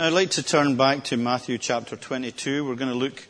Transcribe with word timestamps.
Now, 0.00 0.06
I'd 0.06 0.14
like 0.14 0.30
to 0.30 0.42
turn 0.42 0.76
back 0.76 1.04
to 1.04 1.18
Matthew 1.18 1.58
chapter 1.58 1.94
22. 1.94 2.66
We're 2.66 2.74
going 2.74 2.90
to 2.90 2.96
look 2.96 3.28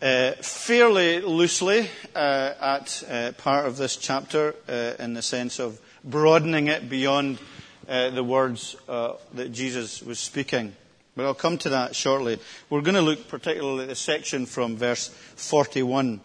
uh, 0.00 0.32
fairly 0.40 1.20
loosely 1.20 1.90
uh, 2.16 2.54
at 2.58 3.04
uh, 3.06 3.32
part 3.32 3.66
of 3.66 3.76
this 3.76 3.96
chapter 3.98 4.54
uh, 4.66 4.94
in 4.98 5.12
the 5.12 5.20
sense 5.20 5.58
of 5.58 5.78
broadening 6.02 6.68
it 6.68 6.88
beyond 6.88 7.38
uh, 7.86 8.08
the 8.08 8.24
words 8.24 8.76
uh, 8.88 9.16
that 9.34 9.52
Jesus 9.52 10.02
was 10.02 10.18
speaking. 10.18 10.74
But 11.16 11.26
I'll 11.26 11.34
come 11.34 11.58
to 11.58 11.68
that 11.68 11.94
shortly. 11.94 12.38
We're 12.70 12.80
going 12.80 12.94
to 12.94 13.02
look 13.02 13.28
particularly 13.28 13.82
at 13.82 13.88
the 13.90 13.94
section 13.94 14.46
from 14.46 14.78
verse 14.78 15.08
41, 15.08 16.18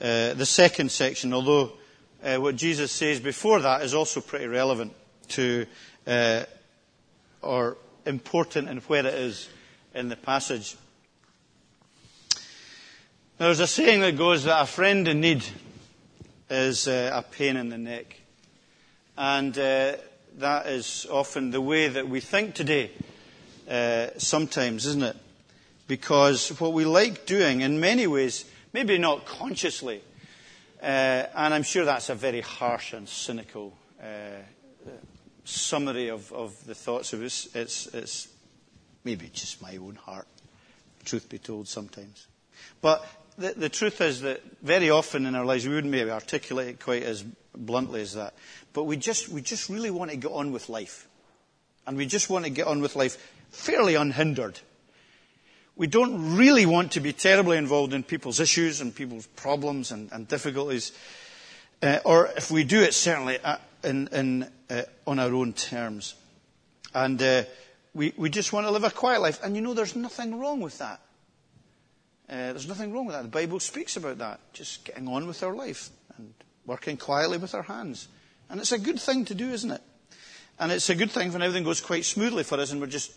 the 0.00 0.44
second 0.44 0.90
section, 0.90 1.32
although 1.32 1.74
what 2.24 2.56
Jesus 2.56 2.90
says 2.90 3.20
before 3.20 3.60
that 3.60 3.82
is 3.82 3.94
also 3.94 4.20
pretty 4.20 4.48
relevant 4.48 4.92
to 5.28 5.66
or 7.40 7.76
important 8.06 8.68
and 8.68 8.80
where 8.82 9.06
it 9.06 9.14
is 9.14 9.48
in 9.94 10.08
the 10.08 10.16
passage. 10.16 10.76
There's 13.38 13.60
a 13.60 13.66
saying 13.66 14.00
that 14.00 14.16
goes 14.16 14.44
that 14.44 14.62
a 14.62 14.66
friend 14.66 15.08
in 15.08 15.20
need 15.20 15.44
is 16.48 16.86
uh, 16.86 17.10
a 17.12 17.22
pain 17.22 17.56
in 17.56 17.70
the 17.70 17.78
neck. 17.78 18.20
And 19.16 19.56
uh, 19.58 19.96
that 20.38 20.66
is 20.66 21.06
often 21.10 21.50
the 21.50 21.60
way 21.60 21.88
that 21.88 22.08
we 22.08 22.20
think 22.20 22.54
today, 22.54 22.90
uh, 23.68 24.08
sometimes, 24.18 24.86
isn't 24.86 25.02
it? 25.02 25.16
Because 25.88 26.48
what 26.60 26.72
we 26.72 26.84
like 26.84 27.26
doing, 27.26 27.60
in 27.60 27.80
many 27.80 28.06
ways, 28.06 28.44
maybe 28.72 28.98
not 28.98 29.26
consciously, 29.26 30.02
uh, 30.82 31.26
and 31.34 31.54
I'm 31.54 31.62
sure 31.62 31.84
that's 31.84 32.08
a 32.08 32.14
very 32.14 32.40
harsh 32.40 32.92
and 32.92 33.08
cynical 33.08 33.72
uh, 34.00 34.04
summary 35.44 36.08
of, 36.08 36.32
of 36.32 36.64
the 36.66 36.74
thoughts 36.74 37.12
of 37.12 37.22
us. 37.22 37.48
It's, 37.54 37.86
it's 37.88 38.28
maybe 39.04 39.30
just 39.32 39.62
my 39.62 39.76
own 39.76 39.96
heart, 39.96 40.26
truth 41.04 41.28
be 41.28 41.38
told, 41.38 41.68
sometimes. 41.68 42.26
But 42.80 43.04
the, 43.38 43.52
the 43.52 43.68
truth 43.68 44.00
is 44.00 44.20
that 44.22 44.42
very 44.62 44.90
often 44.90 45.26
in 45.26 45.34
our 45.34 45.44
lives, 45.44 45.66
we 45.66 45.74
wouldn't 45.74 45.90
maybe 45.90 46.10
articulate 46.10 46.68
it 46.68 46.80
quite 46.80 47.02
as 47.02 47.24
bluntly 47.56 48.02
as 48.02 48.14
that. 48.14 48.34
But 48.72 48.84
we 48.84 48.96
just, 48.96 49.28
we 49.28 49.42
just 49.42 49.68
really 49.68 49.90
want 49.90 50.10
to 50.10 50.16
get 50.16 50.32
on 50.32 50.52
with 50.52 50.68
life. 50.68 51.08
And 51.86 51.96
we 51.96 52.06
just 52.06 52.30
want 52.30 52.44
to 52.44 52.50
get 52.50 52.66
on 52.66 52.80
with 52.80 52.94
life 52.94 53.16
fairly 53.50 53.94
unhindered. 53.94 54.60
We 55.74 55.86
don't 55.86 56.36
really 56.36 56.66
want 56.66 56.92
to 56.92 57.00
be 57.00 57.12
terribly 57.12 57.56
involved 57.56 57.94
in 57.94 58.02
people's 58.02 58.40
issues 58.40 58.80
and 58.80 58.94
people's 58.94 59.26
problems 59.26 59.90
and, 59.90 60.12
and 60.12 60.28
difficulties. 60.28 60.92
Uh, 61.82 61.98
or 62.04 62.26
if 62.36 62.50
we 62.50 62.62
do 62.62 62.82
it, 62.82 62.94
certainly 62.94 63.38
uh, 63.42 63.56
in, 63.82 64.06
in, 64.08 64.48
uh, 64.72 64.82
on 65.06 65.18
our 65.18 65.32
own 65.32 65.52
terms. 65.52 66.14
And 66.94 67.22
uh, 67.22 67.42
we, 67.94 68.12
we 68.16 68.30
just 68.30 68.52
want 68.52 68.66
to 68.66 68.70
live 68.70 68.84
a 68.84 68.90
quiet 68.90 69.20
life. 69.20 69.42
And 69.42 69.54
you 69.54 69.62
know, 69.62 69.74
there's 69.74 69.94
nothing 69.94 70.38
wrong 70.38 70.60
with 70.60 70.78
that. 70.78 71.00
Uh, 72.28 72.52
there's 72.52 72.68
nothing 72.68 72.92
wrong 72.92 73.04
with 73.04 73.14
that. 73.14 73.22
The 73.22 73.28
Bible 73.28 73.60
speaks 73.60 73.96
about 73.96 74.18
that. 74.18 74.40
Just 74.54 74.84
getting 74.84 75.06
on 75.08 75.26
with 75.26 75.42
our 75.42 75.54
life 75.54 75.90
and 76.16 76.32
working 76.64 76.96
quietly 76.96 77.36
with 77.36 77.54
our 77.54 77.62
hands. 77.62 78.08
And 78.48 78.60
it's 78.60 78.72
a 78.72 78.78
good 78.78 78.98
thing 78.98 79.26
to 79.26 79.34
do, 79.34 79.50
isn't 79.50 79.70
it? 79.70 79.82
And 80.58 80.72
it's 80.72 80.88
a 80.88 80.94
good 80.94 81.10
thing 81.10 81.32
when 81.32 81.42
everything 81.42 81.64
goes 81.64 81.80
quite 81.80 82.04
smoothly 82.04 82.44
for 82.44 82.58
us 82.58 82.72
and 82.72 82.80
we're 82.80 82.86
just 82.86 83.12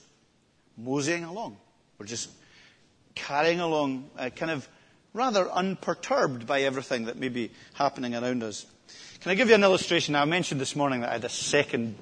moseying 0.78 1.23
along. 1.23 1.58
We're 1.97 2.06
just 2.06 2.30
carrying 3.14 3.62
along, 3.62 4.09
uh, 4.17 4.30
kind 4.30 4.52
of 4.52 4.67
rather 5.14 5.50
unperturbed 5.50 6.45
by 6.45 6.64
everything 6.64 7.06
that 7.06 7.17
may 7.17 7.30
be 7.30 7.52
happening 7.73 8.16
around 8.16 8.44
us. 8.44 8.66
Can 9.26 9.31
I 9.31 9.36
give 9.38 9.50
you 9.50 9.56
an 9.56 9.64
illustration? 9.64 10.16
I 10.16 10.23
mentioned 10.26 10.62
this 10.62 10.76
morning 10.76 11.02
that 11.02 11.09
I 11.09 11.14
had 11.14 11.23
a 11.23 11.30
second 11.30 11.95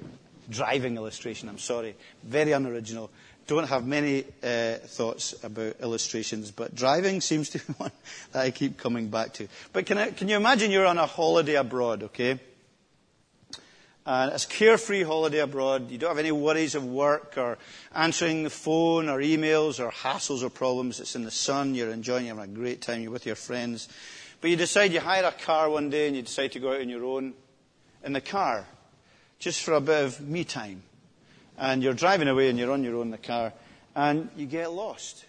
driving 0.50 0.96
illustration. 0.96 1.48
I'm 1.48 1.56
sorry. 1.56 1.96
Very 2.22 2.52
unoriginal. 2.52 3.10
Don't 3.46 3.66
have 3.66 3.86
many 3.86 4.24
uh, 4.42 4.74
thoughts 4.74 5.34
about 5.42 5.76
illustrations, 5.80 6.50
but 6.50 6.74
driving 6.74 7.22
seems 7.22 7.48
to 7.48 7.60
be 7.60 7.64
one 7.78 7.92
that 8.32 8.42
I 8.42 8.50
keep 8.50 8.76
coming 8.76 9.08
back 9.08 9.32
to. 9.34 9.48
But 9.72 9.86
can, 9.86 9.96
I, 9.96 10.10
can 10.10 10.28
you 10.28 10.36
imagine 10.36 10.70
you're 10.70 10.84
on 10.84 10.98
a 10.98 11.06
holiday 11.06 11.54
abroad, 11.54 12.02
okay? 12.02 12.38
And 14.04 14.30
it's 14.30 14.44
a 14.44 14.48
carefree 14.48 15.04
holiday 15.04 15.38
abroad. 15.38 15.90
You 15.90 15.96
don't 15.96 16.10
have 16.10 16.18
any 16.18 16.30
worries 16.30 16.74
of 16.74 16.84
work 16.84 17.38
or 17.38 17.56
answering 17.94 18.42
the 18.42 18.50
phone 18.50 19.08
or 19.08 19.20
emails 19.20 19.82
or 19.82 19.90
hassles 19.90 20.42
or 20.42 20.50
problems. 20.50 21.00
It's 21.00 21.16
in 21.16 21.24
the 21.24 21.30
sun. 21.30 21.74
You're 21.74 21.88
enjoying. 21.88 22.26
Having 22.26 22.44
a 22.44 22.48
great 22.48 22.82
time. 22.82 23.00
You're 23.00 23.12
with 23.12 23.24
your 23.24 23.34
friends. 23.34 23.88
But 24.44 24.50
you 24.50 24.58
decide 24.58 24.92
you 24.92 25.00
hire 25.00 25.24
a 25.24 25.32
car 25.32 25.70
one 25.70 25.88
day 25.88 26.06
and 26.06 26.14
you 26.14 26.20
decide 26.20 26.52
to 26.52 26.58
go 26.58 26.74
out 26.74 26.82
on 26.82 26.90
your 26.90 27.02
own 27.02 27.32
in 28.04 28.12
the 28.12 28.20
car 28.20 28.66
just 29.38 29.62
for 29.62 29.72
a 29.72 29.80
bit 29.80 30.04
of 30.04 30.20
me 30.20 30.44
time. 30.44 30.82
And 31.56 31.82
you're 31.82 31.94
driving 31.94 32.28
away 32.28 32.50
and 32.50 32.58
you're 32.58 32.70
on 32.70 32.84
your 32.84 32.96
own 32.96 33.06
in 33.06 33.10
the 33.10 33.16
car 33.16 33.54
and 33.96 34.28
you 34.36 34.44
get 34.44 34.70
lost. 34.70 35.24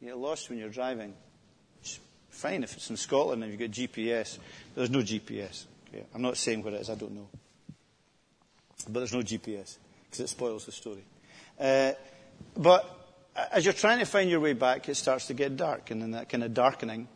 You 0.00 0.08
get 0.08 0.16
lost 0.16 0.48
when 0.48 0.58
you're 0.58 0.70
driving. 0.70 1.12
It's 1.82 2.00
fine 2.30 2.62
if 2.62 2.74
it's 2.74 2.88
in 2.88 2.96
Scotland 2.96 3.42
and 3.44 3.52
you've 3.52 3.60
got 3.60 3.70
GPS. 3.70 4.38
There's 4.74 4.88
no 4.88 5.00
GPS. 5.00 5.66
Okay? 5.90 6.06
I'm 6.14 6.22
not 6.22 6.38
saying 6.38 6.62
what 6.62 6.72
it 6.72 6.80
is, 6.80 6.88
I 6.88 6.94
don't 6.94 7.12
know. 7.12 7.28
But 8.88 9.00
there's 9.00 9.12
no 9.12 9.20
GPS 9.20 9.76
because 10.06 10.20
it 10.20 10.30
spoils 10.30 10.64
the 10.64 10.72
story. 10.72 11.04
Uh, 11.60 11.92
but 12.56 12.88
as 13.52 13.66
you're 13.66 13.74
trying 13.74 13.98
to 13.98 14.06
find 14.06 14.30
your 14.30 14.40
way 14.40 14.54
back, 14.54 14.88
it 14.88 14.94
starts 14.94 15.26
to 15.26 15.34
get 15.34 15.58
dark. 15.58 15.90
And 15.90 16.02
in 16.02 16.10
that 16.12 16.30
kind 16.30 16.42
of 16.42 16.54
darkening, 16.54 17.08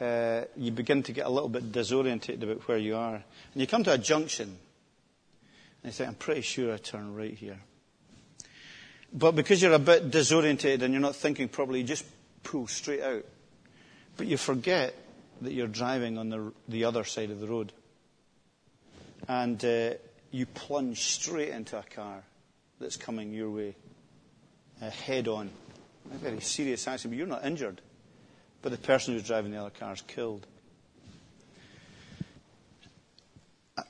uh, 0.00 0.42
you 0.56 0.70
begin 0.70 1.02
to 1.04 1.12
get 1.12 1.26
a 1.26 1.30
little 1.30 1.48
bit 1.48 1.72
disorientated 1.72 2.42
about 2.42 2.68
where 2.68 2.78
you 2.78 2.96
are. 2.96 3.14
And 3.14 3.24
you 3.54 3.66
come 3.66 3.84
to 3.84 3.92
a 3.92 3.98
junction, 3.98 4.48
and 4.48 4.58
you 5.84 5.92
say, 5.92 6.06
I'm 6.06 6.14
pretty 6.14 6.42
sure 6.42 6.74
I 6.74 6.76
turn 6.76 7.14
right 7.14 7.32
here. 7.32 7.58
But 9.12 9.32
because 9.32 9.62
you're 9.62 9.72
a 9.72 9.78
bit 9.78 10.10
disorientated 10.10 10.82
and 10.82 10.92
you're 10.92 11.00
not 11.00 11.16
thinking 11.16 11.48
properly, 11.48 11.80
you 11.80 11.86
just 11.86 12.04
pull 12.42 12.66
straight 12.66 13.02
out. 13.02 13.24
But 14.16 14.26
you 14.26 14.36
forget 14.36 14.94
that 15.42 15.52
you're 15.52 15.66
driving 15.66 16.18
on 16.18 16.28
the, 16.28 16.52
the 16.68 16.84
other 16.84 17.04
side 17.04 17.30
of 17.30 17.40
the 17.40 17.46
road. 17.46 17.72
And 19.28 19.62
uh, 19.64 19.94
you 20.30 20.46
plunge 20.46 21.00
straight 21.00 21.50
into 21.50 21.78
a 21.78 21.82
car 21.82 22.22
that's 22.80 22.96
coming 22.96 23.32
your 23.32 23.50
way, 23.50 23.76
uh, 24.82 24.90
head 24.90 25.28
on. 25.28 25.50
A 26.12 26.18
very 26.18 26.40
serious 26.40 26.86
accident, 26.86 27.12
but 27.12 27.18
you're 27.18 27.26
not 27.26 27.44
injured 27.44 27.80
but 28.62 28.72
the 28.72 28.78
person 28.78 29.14
who's 29.14 29.22
driving 29.22 29.52
the 29.52 29.60
other 29.60 29.70
car 29.70 29.92
is 29.92 30.02
killed. 30.02 30.46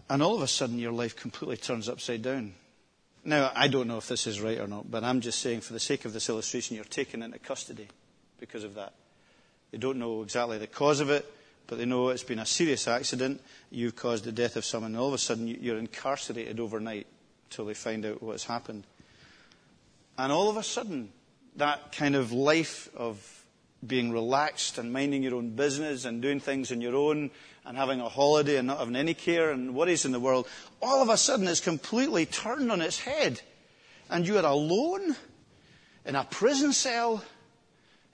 And 0.09 0.22
all 0.22 0.34
of 0.34 0.43
a 0.43 0.49
sudden, 0.49 0.78
your 0.78 0.93
life 0.93 1.16
completely 1.16 1.56
turns 1.56 1.88
upside 1.88 2.22
down. 2.22 2.54
Now, 3.25 3.50
I 3.54 3.69
don't 3.69 3.88
know 3.88 3.99
if 3.99 4.06
this 4.06 4.27
is 4.27 4.41
right 4.41 4.59
or 4.59 4.69
not, 4.69 4.91
but 4.91 5.03
I'm 5.03 5.21
just 5.21 5.41
saying, 5.41 5.60
for 5.60 5.72
the 5.72 5.81
sake 5.81 6.04
of 6.04 6.12
this 6.12 6.28
illustration, 6.28 6.77
you're 6.77 6.84
taken 6.84 7.22
into 7.22 7.38
custody 7.38 7.88
because 8.38 8.62
of 8.62 8.75
that. 8.75 8.93
They 9.72 9.78
don't 9.78 9.99
know 9.99 10.22
exactly 10.22 10.59
the 10.59 10.69
cause 10.69 11.00
of 11.00 11.10
it, 11.10 11.27
but 11.66 11.78
they 11.78 11.84
know 11.84 12.10
it's 12.10 12.22
been 12.22 12.38
a 12.38 12.47
serious 12.47 12.87
accident. 12.87 13.41
You've 13.71 13.97
caused 13.97 14.25
the 14.25 14.33
death 14.33 14.54
of 14.54 14.65
someone, 14.65 14.93
and 14.93 15.00
all 15.00 15.09
of 15.09 15.15
a 15.15 15.19
sudden, 15.19 15.48
you're 15.48 15.78
incarcerated 15.78 16.60
overnight 16.60 17.06
until 17.50 17.65
they 17.65 17.75
find 17.75 18.06
out 18.06 18.22
what's 18.22 18.44
happened. 18.44 18.84
And 20.16 20.31
all 20.31 20.48
of 20.48 20.56
a 20.56 20.62
sudden, 20.62 21.10
that 21.56 21.93
kind 21.93 22.15
of 22.15 22.33
life 22.33 22.88
of 22.97 23.35
being 23.84 24.10
relaxed 24.10 24.78
and 24.78 24.92
minding 24.92 25.22
your 25.22 25.34
own 25.34 25.50
business 25.50 26.04
and 26.04 26.22
doing 26.22 26.41
things 26.41 26.72
on 26.72 26.81
your 26.81 26.94
own 26.94 27.31
and 27.64 27.76
having 27.76 28.00
a 28.00 28.09
holiday 28.09 28.56
and 28.56 28.69
not 28.69 28.78
having 28.78 28.97
any 28.97 29.14
care 29.14 29.50
and 29.50 29.75
worries 29.75 30.04
in 30.04 30.12
the 30.12 30.20
world, 30.20 30.47
all 30.81 31.03
of 31.03 31.09
a 31.09 31.16
sudden 31.16 31.47
it's 31.47 31.60
completely 31.60 32.25
turned 32.26 32.70
on 32.70 32.81
its 32.81 33.00
head. 33.00 33.41
And 34.09 34.26
you 34.26 34.38
are 34.38 34.47
alone 34.47 35.16
in 36.04 36.15
a 36.15 36.25
prison 36.25 36.72
cell 36.72 37.22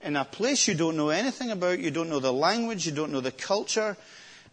in 0.00 0.16
a 0.16 0.24
place 0.24 0.66
you 0.66 0.74
don't 0.74 0.96
know 0.96 1.10
anything 1.10 1.50
about, 1.50 1.78
you 1.78 1.90
don't 1.90 2.08
know 2.08 2.18
the 2.18 2.32
language, 2.32 2.86
you 2.86 2.92
don't 2.92 3.12
know 3.12 3.20
the 3.20 3.30
culture, 3.30 3.96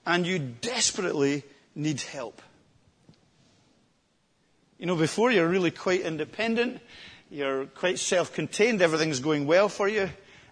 and 0.06 0.28
you 0.28 0.38
desperately 0.38 1.44
need 1.74 2.02
help. 2.02 2.42
You 4.78 4.86
know, 4.86 4.96
before 4.96 5.32
you're 5.32 5.48
really 5.48 5.72
quite 5.72 6.02
independent, 6.02 6.80
you're 7.32 7.66
quite 7.66 7.98
self 7.98 8.32
contained, 8.34 8.82
everything's 8.82 9.20
going 9.20 9.48
well 9.48 9.70
for 9.70 9.88
you 9.88 10.10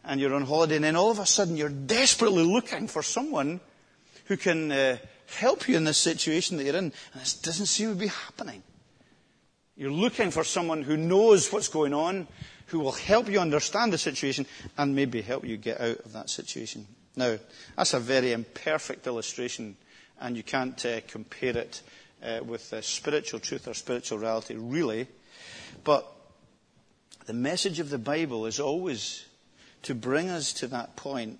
and 0.08 0.22
you're 0.22 0.34
on 0.34 0.44
holiday, 0.44 0.78
and 0.78 0.86
then 0.86 0.96
all 0.96 1.12
of 1.12 1.20
a 1.20 1.26
sudden 1.26 1.58
you're 1.58 1.70
desperately 1.70 2.44
looking 2.44 2.88
for 2.88 3.04
someone 3.04 3.60
who 4.26 4.38
can 4.38 4.72
uh, 4.72 4.98
help 5.28 5.68
you 5.68 5.76
in 5.76 5.84
this 5.84 5.98
situation 5.98 6.58
that 6.58 6.64
you're 6.64 6.76
in, 6.78 6.92
and 7.14 7.22
this 7.22 7.34
doesn't 7.36 7.66
seem 7.66 7.90
to 7.90 7.96
be 7.96 8.08
happening. 8.08 8.64
You're 9.76 9.92
looking 9.92 10.32
for 10.32 10.44
someone 10.44 10.82
who 10.82 10.98
knows 10.98 11.52
what's 11.52 11.68
going 11.68 11.94
on, 11.94 12.28
who 12.68 12.80
will 12.80 12.94
help 12.94 13.30
you 13.30 13.40
understand 13.40 13.94
the 13.94 13.98
situation, 13.98 14.46
and 14.78 14.96
maybe 14.96 15.22
help 15.22 15.46
you 15.46 15.58
get 15.58 15.80
out 15.80 16.00
of 16.00 16.14
that 16.14 16.30
situation. 16.30 16.88
Now, 17.16 17.38
that's 17.76 17.94
a 17.94 18.00
very 18.00 18.32
imperfect 18.32 19.08
illustration, 19.08 19.76
and 20.22 20.38
you 20.38 20.44
can't 20.44 20.84
uh, 20.86 21.02
compare 21.08 21.58
it 21.58 21.82
uh, 22.24 22.40
with 22.44 22.74
spiritual 22.82 23.42
truth 23.42 23.68
or 23.68 23.74
spiritual 23.74 24.20
reality, 24.20 24.56
really. 24.56 25.08
But 25.84 26.10
the 27.26 27.34
message 27.34 27.80
of 27.80 27.90
the 27.90 27.98
Bible 27.98 28.46
is 28.46 28.60
always 28.60 29.26
to 29.84 29.96
bring 29.96 30.30
us 30.30 30.54
to 30.54 30.68
that 30.68 30.96
point 30.96 31.40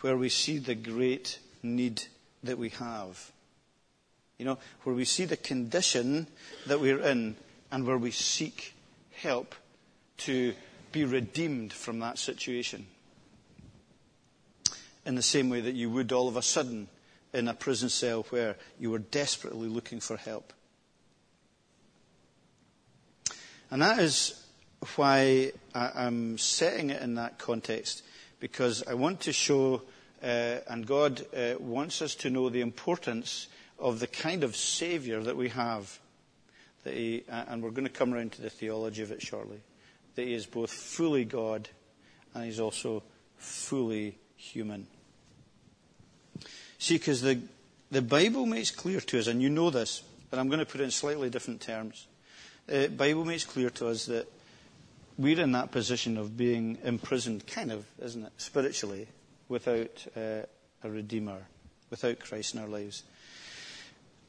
where 0.00 0.16
we 0.16 0.28
see 0.28 0.58
the 0.58 0.74
great 0.74 1.38
need 1.62 2.02
that 2.42 2.58
we 2.58 2.70
have. 2.70 3.32
You 4.38 4.44
know, 4.44 4.58
where 4.82 4.94
we 4.94 5.04
see 5.04 5.24
the 5.24 5.36
condition 5.36 6.26
that 6.66 6.80
we're 6.80 7.00
in 7.00 7.36
and 7.70 7.86
where 7.86 7.98
we 7.98 8.10
seek 8.10 8.74
help 9.12 9.54
to 10.18 10.54
be 10.92 11.04
redeemed 11.04 11.72
from 11.72 12.00
that 12.00 12.18
situation. 12.18 12.86
In 15.04 15.14
the 15.14 15.22
same 15.22 15.48
way 15.48 15.60
that 15.60 15.74
you 15.74 15.88
would 15.90 16.12
all 16.12 16.28
of 16.28 16.36
a 16.36 16.42
sudden 16.42 16.88
in 17.32 17.48
a 17.48 17.54
prison 17.54 17.88
cell 17.88 18.26
where 18.30 18.56
you 18.78 18.90
were 18.90 18.98
desperately 18.98 19.68
looking 19.68 20.00
for 20.00 20.16
help. 20.16 20.52
And 23.70 23.82
that 23.82 23.98
is 23.98 24.45
why 24.94 25.52
I'm 25.74 26.38
setting 26.38 26.90
it 26.90 27.02
in 27.02 27.14
that 27.14 27.38
context, 27.38 28.02
because 28.40 28.82
I 28.86 28.94
want 28.94 29.20
to 29.20 29.32
show, 29.32 29.82
uh, 30.22 30.58
and 30.68 30.86
God 30.86 31.24
uh, 31.34 31.54
wants 31.58 32.02
us 32.02 32.14
to 32.16 32.30
know 32.30 32.48
the 32.48 32.60
importance 32.60 33.48
of 33.78 34.00
the 34.00 34.06
kind 34.06 34.44
of 34.44 34.56
Saviour 34.56 35.22
that 35.22 35.36
we 35.36 35.48
have. 35.50 35.98
That 36.84 36.94
he, 36.94 37.24
and 37.28 37.62
we're 37.62 37.70
going 37.70 37.84
to 37.84 37.90
come 37.90 38.14
around 38.14 38.32
to 38.32 38.42
the 38.42 38.50
theology 38.50 39.02
of 39.02 39.10
it 39.10 39.20
shortly. 39.20 39.60
That 40.14 40.26
He 40.26 40.34
is 40.34 40.46
both 40.46 40.70
fully 40.70 41.24
God 41.24 41.68
and 42.32 42.44
He's 42.44 42.60
also 42.60 43.02
fully 43.38 44.18
human. 44.36 44.86
See, 46.78 46.94
because 46.94 47.22
the, 47.22 47.40
the 47.90 48.02
Bible 48.02 48.46
makes 48.46 48.70
clear 48.70 49.00
to 49.00 49.18
us, 49.18 49.26
and 49.26 49.42
you 49.42 49.48
know 49.48 49.70
this, 49.70 50.02
but 50.30 50.38
I'm 50.38 50.48
going 50.48 50.60
to 50.60 50.66
put 50.66 50.80
it 50.80 50.84
in 50.84 50.90
slightly 50.90 51.30
different 51.30 51.60
terms. 51.60 52.06
The 52.66 52.88
Bible 52.88 53.24
makes 53.24 53.44
clear 53.44 53.70
to 53.70 53.88
us 53.88 54.06
that 54.06 54.30
we're 55.18 55.40
in 55.40 55.52
that 55.52 55.70
position 55.70 56.16
of 56.18 56.36
being 56.36 56.78
imprisoned, 56.84 57.46
kind 57.46 57.72
of, 57.72 57.86
isn't 58.02 58.24
it, 58.24 58.32
spiritually, 58.36 59.08
without 59.48 60.06
uh, 60.16 60.42
a 60.82 60.90
Redeemer, 60.90 61.46
without 61.90 62.18
Christ 62.18 62.54
in 62.54 62.60
our 62.60 62.68
lives. 62.68 63.02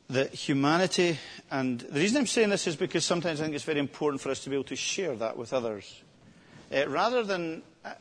That 0.10 0.34
humanity, 0.34 1.18
and 1.52 1.82
the 1.82 2.00
reason 2.00 2.18
I'm 2.18 2.28
saying 2.28 2.50
this 2.50 2.68
is 2.68 2.78
because 2.78 3.04
sometimes 3.04 3.42
I 3.42 3.44
think 3.44 3.56
it's 3.56 3.66
very 3.66 3.80
important 3.80 4.22
for 4.22 4.30
us 4.30 4.40
to 4.44 4.50
be 4.50 4.56
able 4.56 4.64
to 4.66 4.76
share 4.76 5.16
that 5.16 5.38
with 5.38 5.52
others. 5.52 6.02
Uh, 6.74 6.88
rather 6.88 7.24
than 7.24 7.62
uh, 7.84 7.92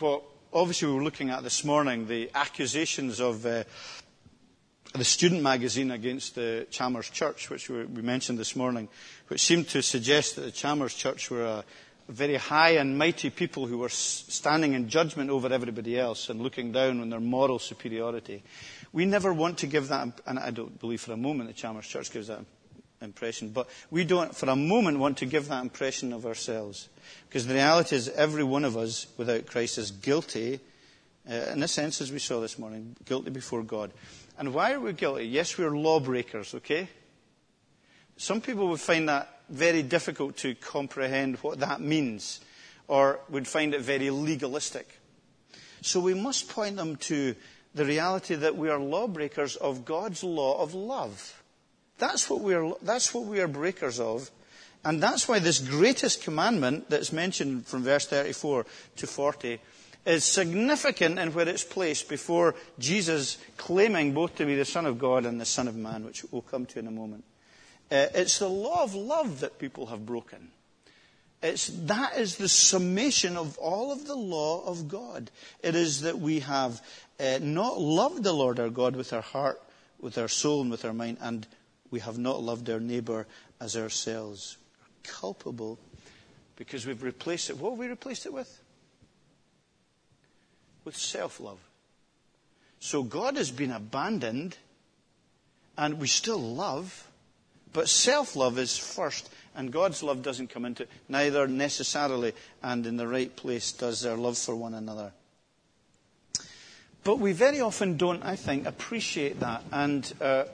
what 0.00 0.22
obviously 0.52 0.88
we 0.88 0.94
were 0.94 1.04
looking 1.04 1.30
at 1.30 1.44
this 1.44 1.64
morning, 1.64 2.08
the 2.08 2.30
accusations 2.34 3.20
of 3.20 3.46
uh, 3.46 3.62
the 4.94 5.04
student 5.04 5.42
magazine 5.42 5.90
against 5.90 6.34
the 6.34 6.66
Chalmers 6.70 7.08
Church, 7.08 7.48
which 7.48 7.70
we 7.70 8.02
mentioned 8.02 8.38
this 8.38 8.56
morning, 8.56 8.88
which 9.28 9.40
seemed 9.40 9.68
to 9.68 9.82
suggest 9.82 10.36
that 10.36 10.42
the 10.42 10.50
Chalmers 10.50 10.94
Church 10.94 11.30
were 11.30 11.44
a, 11.44 11.64
very 12.08 12.36
high 12.36 12.70
and 12.70 12.98
mighty 12.98 13.30
people 13.30 13.66
who 13.66 13.78
were 13.78 13.88
standing 13.88 14.74
in 14.74 14.88
judgment 14.88 15.30
over 15.30 15.52
everybody 15.52 15.98
else 15.98 16.28
and 16.28 16.40
looking 16.40 16.72
down 16.72 17.00
on 17.00 17.10
their 17.10 17.20
moral 17.20 17.58
superiority. 17.58 18.42
We 18.92 19.06
never 19.06 19.32
want 19.32 19.58
to 19.58 19.66
give 19.66 19.88
that, 19.88 20.20
and 20.26 20.38
I 20.38 20.50
don't 20.50 20.78
believe 20.78 21.00
for 21.00 21.12
a 21.12 21.16
moment 21.16 21.48
the 21.48 21.54
Chalmers 21.54 21.86
Church 21.86 22.10
gives 22.10 22.28
that 22.28 22.44
impression, 23.00 23.50
but 23.50 23.68
we 23.90 24.04
don't 24.04 24.34
for 24.34 24.48
a 24.48 24.56
moment 24.56 24.98
want 24.98 25.18
to 25.18 25.26
give 25.26 25.48
that 25.48 25.62
impression 25.62 26.12
of 26.12 26.26
ourselves. 26.26 26.88
Because 27.28 27.46
the 27.46 27.54
reality 27.54 27.96
is 27.96 28.08
every 28.08 28.44
one 28.44 28.64
of 28.64 28.76
us 28.76 29.06
without 29.16 29.46
Christ 29.46 29.78
is 29.78 29.90
guilty, 29.90 30.60
uh, 31.28 31.34
in 31.52 31.62
a 31.62 31.68
sense, 31.68 32.00
as 32.00 32.12
we 32.12 32.18
saw 32.18 32.40
this 32.40 32.58
morning, 32.58 32.96
guilty 33.04 33.30
before 33.30 33.62
God. 33.62 33.92
And 34.38 34.54
why 34.54 34.72
are 34.72 34.80
we 34.80 34.92
guilty? 34.92 35.24
Yes, 35.24 35.56
we're 35.58 35.76
lawbreakers, 35.76 36.54
okay? 36.54 36.88
Some 38.22 38.40
people 38.40 38.68
would 38.68 38.78
find 38.78 39.08
that 39.08 39.40
very 39.48 39.82
difficult 39.82 40.36
to 40.36 40.54
comprehend 40.54 41.38
what 41.38 41.58
that 41.58 41.80
means, 41.80 42.40
or 42.86 43.18
would 43.28 43.48
find 43.48 43.74
it 43.74 43.80
very 43.80 44.10
legalistic. 44.10 45.00
So 45.80 45.98
we 45.98 46.14
must 46.14 46.48
point 46.48 46.76
them 46.76 46.94
to 47.10 47.34
the 47.74 47.84
reality 47.84 48.36
that 48.36 48.54
we 48.54 48.68
are 48.68 48.78
lawbreakers 48.78 49.56
of 49.56 49.84
God's 49.84 50.22
law 50.22 50.62
of 50.62 50.72
love. 50.72 51.42
That's 51.98 52.30
what 52.30 52.42
we 52.42 52.54
are, 52.54 52.72
that's 52.80 53.12
what 53.12 53.24
we 53.24 53.40
are 53.40 53.48
breakers 53.48 53.98
of. 53.98 54.30
And 54.84 55.02
that's 55.02 55.26
why 55.26 55.40
this 55.40 55.58
greatest 55.58 56.22
commandment 56.22 56.90
that's 56.90 57.12
mentioned 57.12 57.66
from 57.66 57.82
verse 57.82 58.06
34 58.06 58.66
to 58.98 59.06
40 59.08 59.58
is 60.06 60.22
significant 60.22 61.18
in 61.18 61.34
where 61.34 61.48
it's 61.48 61.64
placed 61.64 62.08
before 62.08 62.54
Jesus 62.78 63.38
claiming 63.56 64.14
both 64.14 64.36
to 64.36 64.46
be 64.46 64.54
the 64.54 64.64
Son 64.64 64.86
of 64.86 65.00
God 65.00 65.26
and 65.26 65.40
the 65.40 65.44
Son 65.44 65.66
of 65.66 65.74
Man, 65.74 66.04
which 66.04 66.24
we'll 66.30 66.42
come 66.42 66.66
to 66.66 66.78
in 66.78 66.86
a 66.86 66.92
moment. 66.92 67.24
Uh, 67.92 68.08
it's 68.14 68.38
the 68.38 68.48
law 68.48 68.82
of 68.82 68.94
love 68.94 69.40
that 69.40 69.58
people 69.58 69.84
have 69.86 70.06
broken. 70.06 70.50
It's, 71.42 71.66
that 71.66 72.16
is 72.16 72.36
the 72.36 72.48
summation 72.48 73.36
of 73.36 73.58
all 73.58 73.92
of 73.92 74.06
the 74.06 74.14
law 74.14 74.64
of 74.64 74.88
God. 74.88 75.30
It 75.62 75.74
is 75.74 76.00
that 76.00 76.18
we 76.18 76.40
have 76.40 76.80
uh, 77.20 77.38
not 77.42 77.78
loved 77.78 78.24
the 78.24 78.32
Lord 78.32 78.58
our 78.58 78.70
God 78.70 78.96
with 78.96 79.12
our 79.12 79.20
heart, 79.20 79.60
with 80.00 80.16
our 80.16 80.28
soul, 80.28 80.62
and 80.62 80.70
with 80.70 80.86
our 80.86 80.94
mind, 80.94 81.18
and 81.20 81.46
we 81.90 82.00
have 82.00 82.16
not 82.16 82.42
loved 82.42 82.70
our 82.70 82.80
neighbour 82.80 83.26
as 83.60 83.76
ourselves. 83.76 84.56
We're 84.80 85.12
culpable 85.12 85.78
because 86.56 86.86
we've 86.86 87.02
replaced 87.02 87.50
it. 87.50 87.58
What 87.58 87.70
have 87.70 87.78
we 87.78 87.88
replaced 87.88 88.24
it 88.24 88.32
with? 88.32 88.58
With 90.86 90.96
self 90.96 91.40
love. 91.40 91.60
So 92.80 93.02
God 93.02 93.36
has 93.36 93.50
been 93.50 93.70
abandoned, 93.70 94.56
and 95.76 96.00
we 96.00 96.06
still 96.06 96.40
love 96.40 97.06
but 97.72 97.88
self 97.88 98.36
love 98.36 98.58
is 98.58 98.76
first, 98.76 99.30
and 99.54 99.72
God's 99.72 100.02
love 100.02 100.22
doesn't 100.22 100.50
come 100.50 100.64
into 100.64 100.84
it, 100.84 100.90
neither 101.08 101.46
necessarily 101.46 102.32
and 102.62 102.86
in 102.86 102.96
the 102.96 103.08
right 103.08 103.34
place 103.34 103.72
does 103.72 104.04
our 104.04 104.16
love 104.16 104.38
for 104.38 104.54
one 104.54 104.74
another. 104.74 105.12
But 107.04 107.18
we 107.18 107.32
very 107.32 107.60
often 107.60 107.96
don't, 107.96 108.22
I 108.22 108.36
think, 108.36 108.66
appreciate 108.66 109.40
that. 109.40 109.64
And 109.72 110.12
uh, 110.20 110.44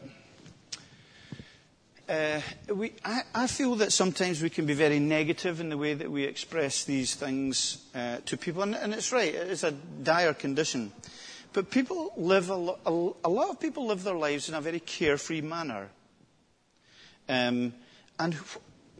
uh, 2.08 2.40
we, 2.74 2.92
I, 3.04 3.22
I, 3.34 3.46
feel 3.46 3.74
that 3.76 3.92
sometimes 3.92 4.40
we 4.40 4.48
can 4.48 4.64
be 4.64 4.72
very 4.72 4.98
negative 4.98 5.60
in 5.60 5.68
the 5.68 5.76
way 5.76 5.92
that 5.92 6.10
we 6.10 6.24
express 6.24 6.84
these 6.84 7.14
things 7.14 7.84
uh, 7.94 8.18
to 8.24 8.38
people. 8.38 8.62
And, 8.62 8.74
and, 8.74 8.94
it's 8.94 9.12
right, 9.12 9.34
it's 9.34 9.62
a 9.62 9.72
dire 9.72 10.32
condition. 10.32 10.90
But 11.52 11.70
people 11.70 12.14
live, 12.16 12.48
a, 12.48 12.56
lo- 12.56 12.78
a, 12.86 13.28
a 13.28 13.30
lot 13.30 13.50
of 13.50 13.60
people 13.60 13.86
live 13.86 14.02
their 14.02 14.16
lives 14.16 14.48
in 14.48 14.54
a 14.54 14.60
very 14.62 14.80
carefree 14.80 15.42
manner. 15.42 15.90
Um, 17.28 17.74
and 18.18 18.34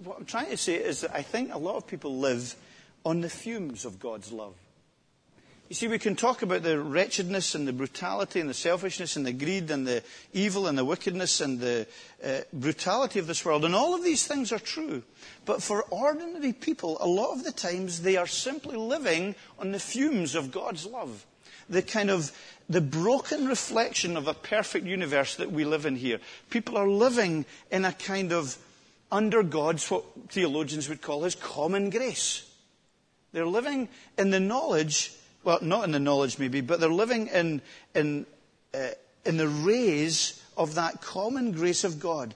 what 0.05 0.19
I'm 0.19 0.25
trying 0.25 0.51
to 0.51 0.57
say 0.57 0.75
is 0.75 1.01
that 1.01 1.15
I 1.15 1.23
think 1.23 1.53
a 1.53 1.59
lot 1.59 1.77
of 1.77 1.87
people 1.87 2.19
live 2.19 2.55
on 3.05 3.21
the 3.21 3.31
fumes 3.31 3.85
of 3.85 3.99
God's 3.99 4.33
love. 4.33 4.55
You 5.69 5.75
see, 5.75 5.89
we 5.89 5.99
can 5.99 6.17
talk 6.17 6.41
about 6.41 6.63
the 6.63 6.81
wretchedness 6.81 7.55
and 7.55 7.69
the 7.69 7.75
brutality 7.75 8.41
and 8.41 8.49
the 8.49 8.55
selfishness 8.55 9.17
and 9.17 9.27
the 9.27 9.35
greed 9.35 9.71
and 9.71 9.87
the 9.87 10.03
evil 10.33 10.67
and 10.67 10.79
the 10.79 10.85
wickedness 10.85 11.43
and 11.43 11.61
the 11.61 11.87
uh, 12.25 12.41
brutality 12.55 13.19
of 13.19 13.27
this 13.27 13.45
world, 13.45 13.67
and 13.67 13.75
all 13.75 13.95
of 13.95 14.03
these 14.03 14.27
things 14.27 14.51
are 14.51 14.59
true. 14.59 15.03
But 15.45 15.63
for 15.63 15.83
ordinary 15.91 16.55
people, 16.55 16.97
a 17.01 17.07
lot 17.07 17.33
of 17.33 17.45
the 17.45 17.53
times 17.53 18.01
they 18.01 18.17
are 18.17 18.27
simply 18.27 18.77
living 18.77 19.35
on 19.59 19.73
the 19.73 19.79
fumes 19.79 20.35
of 20.35 20.51
God's 20.51 20.87
love. 20.87 21.27
The 21.69 21.83
kind 21.83 22.11
of 22.11 22.33
the 22.69 22.81
broken 22.81 23.47
reflection 23.47 24.17
of 24.17 24.29
a 24.29 24.35
perfect 24.35 24.87
universe 24.87 25.37
that 25.37 25.51
we 25.51 25.65
live 25.65 25.87
in 25.87 25.97
here. 25.97 26.21
People 26.51 26.77
are 26.77 26.89
living 26.89 27.47
in 27.71 27.85
a 27.85 27.93
kind 27.93 28.33
of 28.33 28.59
under 29.11 29.43
God's, 29.43 29.91
what 29.91 30.05
theologians 30.29 30.89
would 30.89 31.01
call 31.01 31.23
his 31.23 31.35
common 31.35 31.89
grace. 31.91 32.45
They're 33.33 33.47
living 33.47 33.89
in 34.19 34.31
the 34.31 34.41
knowledge, 34.41 35.13
well, 35.45 35.59
not 35.63 35.85
in 35.85 35.93
the 35.93 35.99
knowledge 35.99 36.39
maybe, 36.39 36.61
but 36.61 36.81
they're 36.81 36.91
living 36.91 37.29
in, 37.29 37.63
in, 37.95 38.27
uh, 38.75 38.89
in 39.25 39.39
the 39.39 39.49
rays 39.49 40.43
of 40.57 40.75
that 40.75 41.01
common 41.01 41.53
grace 41.53 41.85
of 41.85 42.01
God 42.01 42.35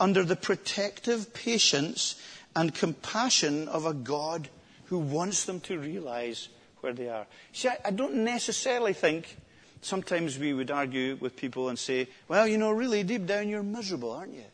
under 0.00 0.24
the 0.24 0.36
protective 0.36 1.34
patience 1.34 2.20
and 2.56 2.74
compassion 2.74 3.68
of 3.68 3.84
a 3.84 3.94
God 3.94 4.48
who 4.86 4.98
wants 4.98 5.44
them 5.44 5.60
to 5.60 5.78
realize 5.78 6.48
where 6.84 6.92
they 6.92 7.08
are. 7.08 7.26
See, 7.52 7.68
I, 7.68 7.78
I 7.86 7.90
don't 7.90 8.22
necessarily 8.22 8.92
think 8.92 9.36
sometimes 9.80 10.38
we 10.38 10.52
would 10.52 10.70
argue 10.70 11.16
with 11.20 11.34
people 11.34 11.68
and 11.68 11.78
say, 11.78 12.08
well, 12.28 12.46
you 12.46 12.58
know, 12.58 12.70
really, 12.70 13.02
deep 13.02 13.26
down 13.26 13.48
you're 13.48 13.62
miserable, 13.62 14.12
aren't 14.12 14.34
you? 14.34 14.44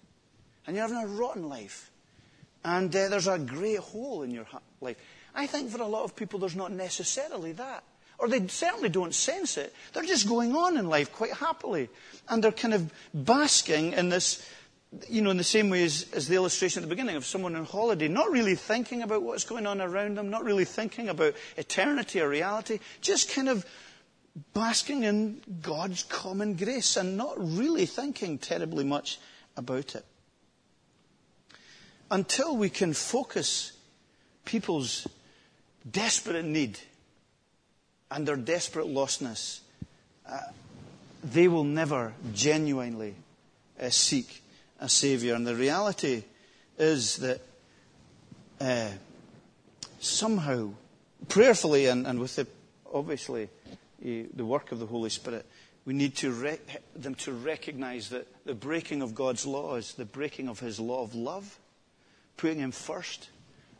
And 0.66 0.76
you're 0.76 0.86
having 0.86 1.02
a 1.02 1.06
rotten 1.06 1.48
life. 1.48 1.90
And 2.64 2.94
uh, 2.94 3.08
there's 3.08 3.26
a 3.26 3.38
great 3.38 3.78
hole 3.78 4.22
in 4.22 4.30
your 4.30 4.46
life. 4.80 4.96
I 5.34 5.46
think 5.46 5.70
for 5.70 5.82
a 5.82 5.86
lot 5.86 6.04
of 6.04 6.16
people, 6.16 6.38
there's 6.38 6.56
not 6.56 6.72
necessarily 6.72 7.52
that. 7.52 7.84
Or 8.18 8.28
they 8.28 8.46
certainly 8.48 8.90
don't 8.90 9.14
sense 9.14 9.56
it. 9.56 9.74
They're 9.92 10.02
just 10.04 10.28
going 10.28 10.54
on 10.54 10.76
in 10.76 10.88
life 10.88 11.12
quite 11.12 11.32
happily. 11.32 11.88
And 12.28 12.44
they're 12.44 12.52
kind 12.52 12.74
of 12.74 12.92
basking 13.14 13.94
in 13.94 14.10
this, 14.10 14.46
you 15.08 15.22
know, 15.22 15.30
in 15.30 15.36
the 15.36 15.44
same 15.44 15.70
way 15.70 15.84
as, 15.84 16.06
as 16.12 16.26
the 16.26 16.34
illustration 16.34 16.82
at 16.82 16.88
the 16.88 16.94
beginning 16.94 17.16
of 17.16 17.24
someone 17.24 17.54
on 17.54 17.64
holiday, 17.64 18.08
not 18.08 18.30
really 18.30 18.56
thinking 18.56 19.02
about 19.02 19.22
what's 19.22 19.44
going 19.44 19.66
on 19.66 19.80
around 19.80 20.18
them, 20.18 20.30
not 20.30 20.44
really 20.44 20.64
thinking 20.64 21.08
about 21.08 21.34
eternity 21.56 22.20
or 22.20 22.28
reality, 22.28 22.80
just 23.00 23.30
kind 23.32 23.48
of 23.48 23.64
basking 24.52 25.04
in 25.04 25.40
God's 25.62 26.02
common 26.04 26.56
grace 26.56 26.96
and 26.96 27.16
not 27.16 27.34
really 27.38 27.86
thinking 27.86 28.38
terribly 28.38 28.84
much 28.84 29.18
about 29.56 29.94
it. 29.94 30.04
Until 32.10 32.56
we 32.56 32.68
can 32.68 32.92
focus 32.92 33.72
people's 34.44 35.06
desperate 35.88 36.44
need 36.44 36.80
and 38.10 38.26
their 38.26 38.36
desperate 38.36 38.86
lostness, 38.86 39.60
uh, 40.28 40.38
they 41.22 41.46
will 41.46 41.64
never 41.64 42.12
genuinely 42.34 43.14
uh, 43.80 43.88
seek 43.90 44.42
a 44.80 44.88
Saviour. 44.88 45.36
And 45.36 45.46
the 45.46 45.54
reality 45.54 46.24
is 46.78 47.18
that 47.18 47.40
uh, 48.60 48.88
somehow, 50.00 50.70
prayerfully 51.28 51.86
and, 51.86 52.06
and 52.06 52.18
with 52.18 52.36
the, 52.36 52.46
obviously 52.92 53.44
uh, 53.44 54.08
the 54.34 54.44
work 54.44 54.72
of 54.72 54.78
the 54.78 54.86
Holy 54.86 55.10
Spirit, 55.10 55.46
we 55.84 55.94
need 55.94 56.14
to 56.16 56.58
them 56.94 57.14
to 57.16 57.32
recognize 57.32 58.10
that 58.10 58.26
the 58.44 58.54
breaking 58.54 59.02
of 59.02 59.14
God's 59.14 59.46
law 59.46 59.76
is 59.76 59.94
the 59.94 60.04
breaking 60.04 60.48
of 60.48 60.60
His 60.60 60.78
law 60.78 61.02
of 61.02 61.14
love, 61.14 61.58
putting 62.36 62.58
Him 62.58 62.70
first, 62.70 63.30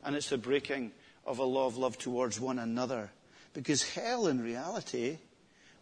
and 0.05 0.17
it's 0.17 0.31
the 0.31 0.39
breaking 0.39 0.93
of 1.27 1.39
a 1.39 1.45
law 1.45 1.67
of 1.67 1.77
love 1.77 1.99
towards 1.99 2.41
one 2.41 2.59
another. 2.59 3.11
Because 3.53 3.83
hell, 3.83 4.27
in 4.27 4.43
reality, 4.43 5.19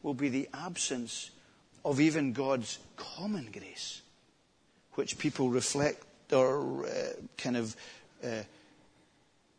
will 0.03 0.15
be 0.15 0.29
the 0.29 0.49
absence 0.53 1.31
of 1.85 2.01
even 2.01 2.33
God's 2.33 2.79
common 2.97 3.49
grace, 3.53 4.03
which 4.99 5.17
people 5.17 5.49
reflect 5.49 6.05
or 6.33 6.85
uh, 6.85 6.91
kind 7.37 7.57
of 7.57 7.77
uh, 8.25 8.43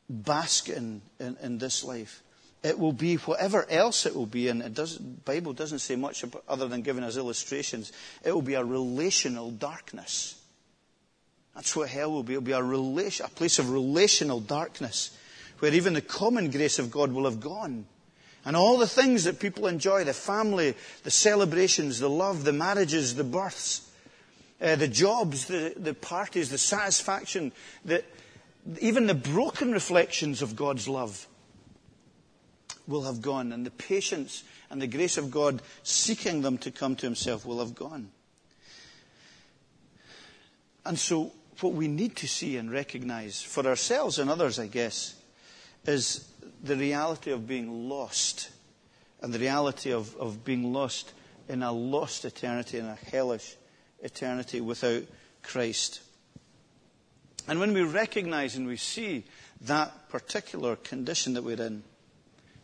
bask 0.09 0.67
in, 0.67 1.01
in, 1.17 1.37
in 1.41 1.57
this 1.57 1.81
life. 1.81 2.21
It 2.61 2.77
will 2.77 2.91
be 2.91 3.15
whatever 3.15 3.65
else 3.69 4.05
it 4.05 4.13
will 4.13 4.25
be, 4.25 4.49
and 4.49 4.61
the 4.61 4.99
Bible 5.23 5.53
doesn't 5.53 5.79
say 5.79 5.95
much 5.95 6.23
about, 6.23 6.43
other 6.49 6.67
than 6.67 6.81
giving 6.81 7.05
us 7.05 7.15
illustrations. 7.15 7.93
It 8.25 8.33
will 8.33 8.41
be 8.41 8.55
a 8.55 8.63
relational 8.65 9.49
darkness. 9.49 10.35
That's 11.55 11.73
what 11.73 11.87
hell 11.87 12.11
will 12.11 12.23
be. 12.23 12.33
It 12.33 12.37
will 12.37 12.43
be 12.43 12.51
a, 12.51 12.61
relation, 12.61 13.25
a 13.25 13.29
place 13.29 13.59
of 13.59 13.69
relational 13.69 14.41
darkness, 14.41 15.17
where 15.59 15.73
even 15.73 15.93
the 15.93 16.01
common 16.01 16.51
grace 16.51 16.79
of 16.79 16.91
God 16.91 17.13
will 17.13 17.23
have 17.23 17.39
gone. 17.39 17.85
And 18.43 18.57
all 18.57 18.77
the 18.77 18.87
things 18.87 19.23
that 19.23 19.39
people 19.39 19.67
enjoy 19.67 20.03
the 20.03 20.13
family, 20.13 20.75
the 21.03 21.11
celebrations, 21.11 21.99
the 21.99 22.09
love, 22.09 22.43
the 22.43 22.51
marriages, 22.51 23.15
the 23.15 23.23
births, 23.23 23.88
uh, 24.61 24.75
the 24.75 24.87
jobs, 24.87 25.45
the, 25.45 25.73
the 25.77 25.93
parties, 25.93 26.49
the 26.49 26.57
satisfaction, 26.57 27.51
the, 27.85 28.03
even 28.79 29.07
the 29.07 29.13
broken 29.13 29.71
reflections 29.71 30.41
of 30.41 30.55
God's 30.55 30.87
love 30.87 31.27
will 32.87 33.03
have 33.03 33.21
gone, 33.21 33.51
and 33.53 33.65
the 33.65 33.71
patience 33.71 34.43
and 34.69 34.81
the 34.81 34.87
grace 34.87 35.17
of 35.17 35.31
God 35.31 35.61
seeking 35.83 36.41
them 36.41 36.57
to 36.59 36.71
come 36.71 36.95
to 36.97 37.05
Himself 37.05 37.45
will 37.45 37.59
have 37.59 37.75
gone. 37.75 38.09
And 40.85 40.97
so, 40.97 41.31
what 41.61 41.73
we 41.73 41.87
need 41.87 42.15
to 42.17 42.27
see 42.27 42.57
and 42.57 42.71
recognize 42.71 43.41
for 43.41 43.65
ourselves 43.67 44.17
and 44.17 44.29
others, 44.29 44.59
I 44.59 44.67
guess, 44.67 45.15
is 45.85 46.27
the 46.63 46.75
reality 46.75 47.31
of 47.31 47.47
being 47.47 47.89
lost 47.89 48.49
and 49.21 49.33
the 49.33 49.39
reality 49.39 49.91
of, 49.91 50.15
of 50.15 50.43
being 50.43 50.73
lost 50.73 51.13
in 51.47 51.63
a 51.63 51.71
lost 51.71 52.25
eternity, 52.25 52.77
in 52.77 52.85
a 52.85 52.95
hellish 52.95 53.55
eternity 54.01 54.61
without 54.61 55.03
Christ. 55.43 56.01
And 57.47 57.59
when 57.59 57.73
we 57.73 57.81
recognize 57.81 58.55
and 58.55 58.67
we 58.67 58.77
see 58.77 59.23
that 59.61 60.09
particular 60.09 60.75
condition 60.75 61.33
that 61.33 61.43
we're 61.43 61.61
in, 61.61 61.83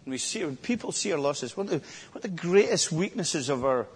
and 0.05 0.11
we 0.11 0.19
see, 0.19 0.45
when 0.45 0.57
people 0.57 0.91
see 0.91 1.11
our 1.11 1.19
losses, 1.19 1.57
one 1.57 1.65
of, 1.65 1.71
the, 1.71 1.77
one 1.77 2.17
of 2.17 2.21
the 2.21 2.27
greatest 2.29 2.91
weaknesses 2.91 3.49
of 3.49 3.65
our 3.65 3.87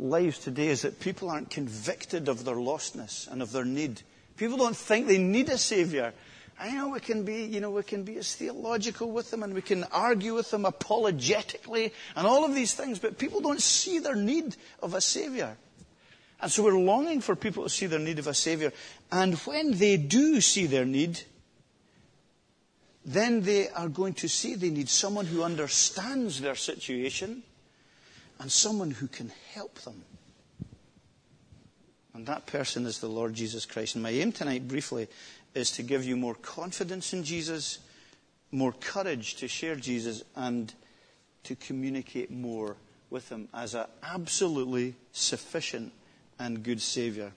lives 0.00 0.38
today 0.38 0.66
is 0.66 0.82
that 0.82 0.98
people 0.98 1.30
aren't 1.30 1.50
convicted 1.50 2.28
of 2.28 2.44
their 2.44 2.56
lostness 2.56 3.30
and 3.30 3.40
of 3.40 3.52
their 3.52 3.64
need. 3.64 4.02
People 4.36 4.58
don't 4.58 4.76
think 4.76 5.06
they 5.06 5.18
need 5.18 5.48
a 5.48 5.58
Savior. 5.58 6.12
I 6.58 6.72
know 6.72 6.88
we 6.88 7.00
can 7.00 7.24
be, 7.24 7.44
you 7.44 7.60
know, 7.60 7.70
we 7.70 7.82
can 7.84 8.02
be 8.02 8.16
as 8.16 8.34
theological 8.34 9.10
with 9.10 9.30
them 9.30 9.42
and 9.42 9.54
we 9.54 9.62
can 9.62 9.84
argue 9.84 10.34
with 10.34 10.50
them 10.50 10.64
apologetically 10.64 11.92
and 12.16 12.26
all 12.26 12.44
of 12.44 12.54
these 12.54 12.74
things, 12.74 12.98
but 12.98 13.18
people 13.18 13.40
don't 13.40 13.60
see 13.60 14.00
their 14.00 14.16
need 14.16 14.56
of 14.82 14.94
a 14.94 15.00
Savior. 15.00 15.56
And 16.42 16.50
so 16.50 16.64
we're 16.64 16.76
longing 16.76 17.20
for 17.20 17.36
people 17.36 17.62
to 17.62 17.70
see 17.70 17.86
their 17.86 18.00
need 18.00 18.18
of 18.18 18.26
a 18.26 18.34
Savior. 18.34 18.72
And 19.12 19.38
when 19.38 19.78
they 19.78 19.96
do 19.96 20.40
see 20.40 20.66
their 20.66 20.84
need, 20.84 21.20
then 23.04 23.42
they 23.42 23.68
are 23.68 23.88
going 23.88 24.14
to 24.14 24.28
see 24.28 24.56
they 24.56 24.70
need 24.70 24.88
someone 24.88 25.26
who 25.26 25.44
understands 25.44 26.40
their 26.40 26.56
situation 26.56 27.44
and 28.40 28.50
someone 28.50 28.90
who 28.90 29.06
can 29.06 29.30
help 29.54 29.76
them. 29.82 30.02
And 32.12 32.26
that 32.26 32.46
person 32.46 32.86
is 32.86 32.98
the 32.98 33.08
Lord 33.08 33.34
Jesus 33.34 33.64
Christ. 33.64 33.94
And 33.94 34.02
my 34.02 34.10
aim 34.10 34.32
tonight, 34.32 34.66
briefly, 34.66 35.06
is 35.54 35.70
to 35.72 35.84
give 35.84 36.04
you 36.04 36.16
more 36.16 36.34
confidence 36.34 37.12
in 37.12 37.22
Jesus, 37.22 37.78
more 38.50 38.72
courage 38.72 39.36
to 39.36 39.46
share 39.46 39.76
Jesus, 39.76 40.24
and 40.34 40.74
to 41.44 41.54
communicate 41.54 42.32
more 42.32 42.76
with 43.10 43.28
Him 43.30 43.48
as 43.54 43.74
an 43.74 43.86
absolutely 44.02 44.94
sufficient 45.12 45.92
and 46.42 46.62
good 46.62 46.80
Saviour. 46.80 47.32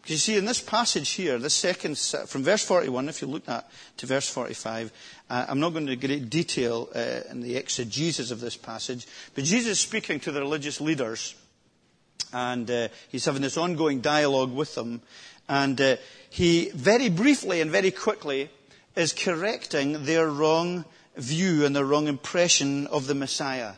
Because 0.00 0.10
you 0.10 0.34
see, 0.34 0.36
in 0.36 0.46
this 0.46 0.60
passage 0.60 1.10
here, 1.10 1.38
this 1.38 1.54
second, 1.54 1.96
from 1.96 2.42
verse 2.42 2.64
41, 2.64 3.08
if 3.08 3.22
you 3.22 3.28
look 3.28 3.48
at 3.48 3.70
to 3.98 4.06
verse 4.06 4.28
45, 4.28 4.90
uh, 5.30 5.46
I'm 5.48 5.60
not 5.60 5.70
going 5.70 5.86
into 5.86 6.06
great 6.06 6.28
detail 6.28 6.88
uh, 6.92 7.20
in 7.30 7.40
the 7.40 7.56
exegesis 7.56 8.32
of 8.32 8.40
this 8.40 8.56
passage, 8.56 9.06
but 9.34 9.44
Jesus 9.44 9.72
is 9.72 9.80
speaking 9.80 10.18
to 10.20 10.32
the 10.32 10.40
religious 10.40 10.80
leaders, 10.80 11.36
and 12.32 12.68
uh, 12.68 12.88
he's 13.10 13.26
having 13.26 13.42
this 13.42 13.56
ongoing 13.56 14.00
dialogue 14.00 14.52
with 14.52 14.74
them, 14.74 15.02
and 15.48 15.80
uh, 15.80 15.96
he 16.30 16.70
very 16.70 17.08
briefly 17.08 17.60
and 17.60 17.70
very 17.70 17.92
quickly 17.92 18.50
is 18.96 19.12
correcting 19.12 20.04
their 20.04 20.28
wrong 20.28 20.84
view 21.16 21.64
and 21.64 21.76
their 21.76 21.84
wrong 21.84 22.08
impression 22.08 22.88
of 22.88 23.06
the 23.06 23.14
Messiah. 23.14 23.74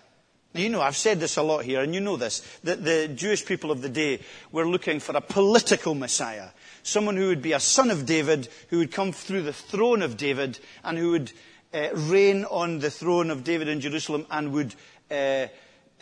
Now, 0.54 0.60
you 0.60 0.68
know, 0.68 0.80
I've 0.80 0.96
said 0.96 1.18
this 1.18 1.36
a 1.36 1.42
lot 1.42 1.64
here, 1.64 1.82
and 1.82 1.92
you 1.92 2.00
know 2.00 2.16
this, 2.16 2.40
that 2.62 2.84
the 2.84 3.08
Jewish 3.08 3.44
people 3.44 3.72
of 3.72 3.82
the 3.82 3.88
day 3.88 4.20
were 4.52 4.68
looking 4.68 5.00
for 5.00 5.16
a 5.16 5.20
political 5.20 5.96
Messiah. 5.96 6.50
Someone 6.84 7.16
who 7.16 7.26
would 7.26 7.42
be 7.42 7.54
a 7.54 7.60
son 7.60 7.90
of 7.90 8.06
David, 8.06 8.48
who 8.70 8.78
would 8.78 8.92
come 8.92 9.10
through 9.10 9.42
the 9.42 9.52
throne 9.52 10.00
of 10.00 10.16
David, 10.16 10.60
and 10.84 10.96
who 10.96 11.10
would 11.10 11.32
uh, 11.72 11.88
reign 11.94 12.44
on 12.44 12.78
the 12.78 12.90
throne 12.90 13.30
of 13.30 13.42
David 13.42 13.66
in 13.66 13.80
Jerusalem, 13.80 14.26
and 14.30 14.52
would 14.52 14.76
uh, 15.10 15.48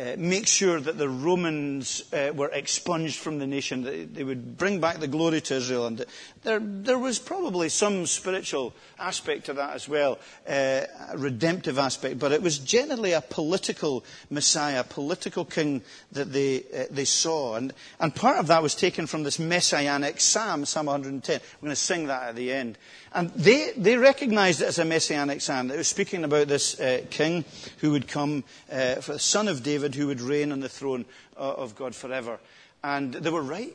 uh, 0.03 0.17
make 0.19 0.47
sure 0.49 0.81
that 0.81 0.99
the 0.99 1.09
Romans 1.09 2.03
uh, 2.13 2.33
were 2.35 2.49
expunged 2.49 3.19
from 3.19 3.39
the 3.39 3.47
nation. 3.47 3.83
that 3.83 4.15
they, 4.15 4.25
would 4.25 4.57
bring 4.57 4.81
back 4.81 4.99
the 4.99 5.07
glory 5.07 5.41
to 5.41 5.55
Israel. 5.55 5.87
And 5.87 6.05
there, 6.43 6.59
there 6.59 6.99
was 6.99 7.21
probably 7.21 7.69
some 7.69 8.07
spiritual 8.07 8.75
aspect 8.99 9.47
to 9.47 9.53
that 9.53 9.75
as 9.75 9.89
well, 9.89 10.19
uh, 10.49 10.83
a 11.11 11.17
redemptive 11.17 11.79
aspect. 11.79 12.19
But 12.19 12.33
it 12.33 12.43
was 12.43 12.59
generally 12.59 13.13
a 13.13 13.21
political 13.21 14.05
Messiah, 14.29 14.81
a 14.81 14.85
political 14.85 15.45
king 15.45 15.83
that 16.11 16.33
they, 16.33 16.65
uh, 16.75 16.85
they 16.91 17.05
saw. 17.05 17.55
And, 17.55 17.73
and 18.01 18.15
part 18.15 18.39
of 18.39 18.49
that 18.49 18.63
was 18.63 18.75
taken 18.75 19.07
from 19.07 19.23
this 19.23 19.39
messianic 19.39 20.21
psalm, 20.21 20.65
Psalm 20.65 20.87
110. 20.87 21.41
We're 21.61 21.67
going 21.67 21.71
to 21.71 21.77
sing 21.77 22.09
that 22.09 22.31
at 22.31 22.37
the 22.37 22.53
end. 22.53 22.77
And 23.15 23.31
they, 23.35 23.73
they 23.77 23.97
recognized 23.97 24.63
it 24.63 24.69
as 24.69 24.79
a 24.79 24.85
messianic 24.85 25.43
psalm. 25.43 25.71
It 25.71 25.77
was 25.77 25.89
speaking 25.89 26.25
about 26.25 26.49
this 26.49 26.81
uh, 26.81 27.03
king 27.11 27.45
who 27.79 27.91
would 27.93 28.09
come, 28.09 28.45
uh, 28.71 28.97
for 28.97 29.13
the 29.13 29.19
son 29.19 29.49
of 29.49 29.63
David, 29.63 29.92
who 29.95 30.09
would 30.09 30.21
reign 30.21 30.53
on 30.53 30.61
the 30.61 30.69
throne 30.69 31.05
uh, 31.37 31.41
of 31.41 31.75
God 31.75 31.95
forever. 31.95 32.39
And 32.83 33.13
they 33.15 33.31
were 33.31 33.43
right. 33.43 33.75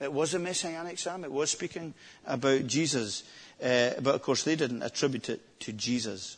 It 0.00 0.12
was 0.12 0.34
a 0.34 0.38
messianic 0.38 0.98
psalm. 0.98 1.24
It 1.24 1.32
was 1.32 1.50
speaking 1.50 1.94
about 2.26 2.66
Jesus. 2.66 3.22
Uh, 3.62 3.90
but 4.02 4.14
of 4.14 4.22
course, 4.22 4.42
they 4.42 4.56
didn't 4.56 4.82
attribute 4.82 5.28
it 5.28 5.60
to 5.60 5.72
Jesus. 5.72 6.36